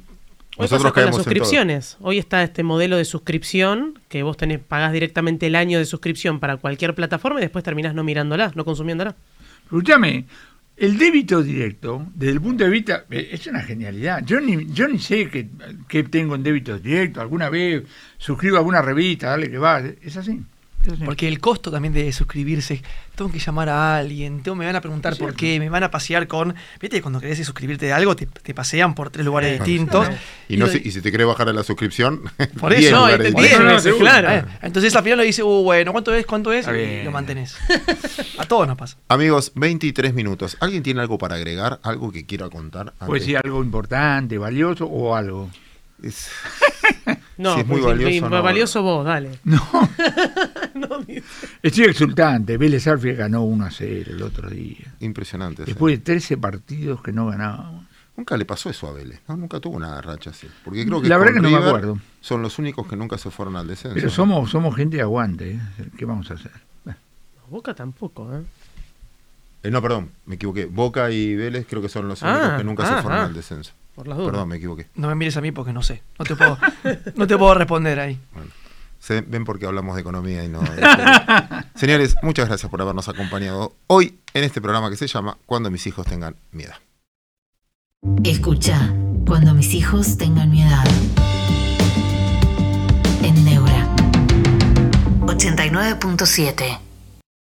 [0.58, 1.24] nosotros pasa con las caemos en todo.
[1.26, 1.98] suscripciones.
[2.00, 6.40] Hoy está este modelo de suscripción que vos tenés, pagás directamente el año de suscripción
[6.40, 9.16] para cualquier plataforma y después terminás no mirándola, no consumiéndola.
[9.66, 10.28] Escúchame,
[10.78, 14.24] el débito directo, desde el punto de vista, eh, es una genialidad.
[14.26, 15.50] Yo ni, yo ni sé qué
[15.88, 17.22] qué tengo en débito directo.
[17.22, 17.84] Alguna vez
[18.18, 19.80] suscribo alguna revista, dale que va.
[19.80, 20.42] Es así.
[21.04, 22.82] Porque el costo también de suscribirse,
[23.16, 25.38] tengo que llamar a alguien, tengo, me van a preguntar por cierto.
[25.38, 26.54] qué, me van a pasear con.
[26.80, 30.08] Viste, cuando querés suscribirte de algo, te, te pasean por tres lugares distintos.
[30.48, 32.22] Y, no lo- sé- y si te querés bajar a la suscripción,
[32.60, 34.30] Por 10 eso, No, por eso, claro.
[34.32, 36.26] Eh, Entonces al final le dice, uh, bueno, ¿cuánto es?
[36.26, 36.68] ¿Cuánto es?
[36.68, 37.56] Y lo mantenés.
[38.38, 38.98] a todos nos pasa.
[39.08, 40.58] Amigos, 23 minutos.
[40.60, 41.80] ¿Alguien tiene algo para agregar?
[41.84, 42.94] ¿Algo que quiera contar?
[43.00, 43.26] Puede antes?
[43.26, 45.50] ser algo importante, valioso o algo.
[46.04, 46.30] Es-
[47.38, 48.44] No, Si es muy valioso, no.
[48.44, 49.40] valioso vos, dale.
[49.44, 49.62] No,
[50.76, 51.06] No,
[51.62, 52.58] estoy exultante.
[52.58, 54.94] Vélez Arfield ganó 1 a 0 el otro día.
[55.00, 55.64] impresionante.
[55.64, 55.72] sí.
[55.72, 57.86] Después de 13 partidos que no ganábamos.
[58.18, 59.20] Nunca le pasó eso a Vélez.
[59.28, 59.36] ¿no?
[59.36, 60.48] Nunca tuvo una racha así.
[60.64, 62.00] Porque creo que La verdad que no me acuerdo.
[62.22, 63.96] Son los únicos que nunca se fueron al descenso.
[63.96, 65.52] Pero somos, somos gente de aguante.
[65.52, 65.60] ¿eh?
[65.98, 66.52] ¿Qué vamos a hacer?
[66.86, 67.00] Bueno,
[67.50, 68.42] Boca tampoco, ¿eh?
[69.64, 70.66] Eh, no, perdón, me equivoqué.
[70.66, 73.26] Boca y Vélez creo que son los Ah, únicos que nunca ah, se fueron ah.
[73.26, 73.74] al descenso.
[73.96, 74.32] Por las dudas.
[74.32, 74.88] Perdón, me equivoqué.
[74.96, 76.04] No me mires a mí porque no sé.
[76.20, 76.58] No te puedo,
[77.16, 78.20] no te puedo responder ahí.
[79.00, 80.68] Se ven porque hablamos de economía y no de.
[81.76, 85.88] Señores, muchas gracias por habernos acompañado hoy en este programa que se llama Cuando mis
[85.88, 86.74] hijos tengan miedo.
[88.24, 88.94] Escucha
[89.26, 90.86] cuando mis hijos tengan mi edad.
[93.24, 93.88] En Neura
[95.22, 96.80] 89.7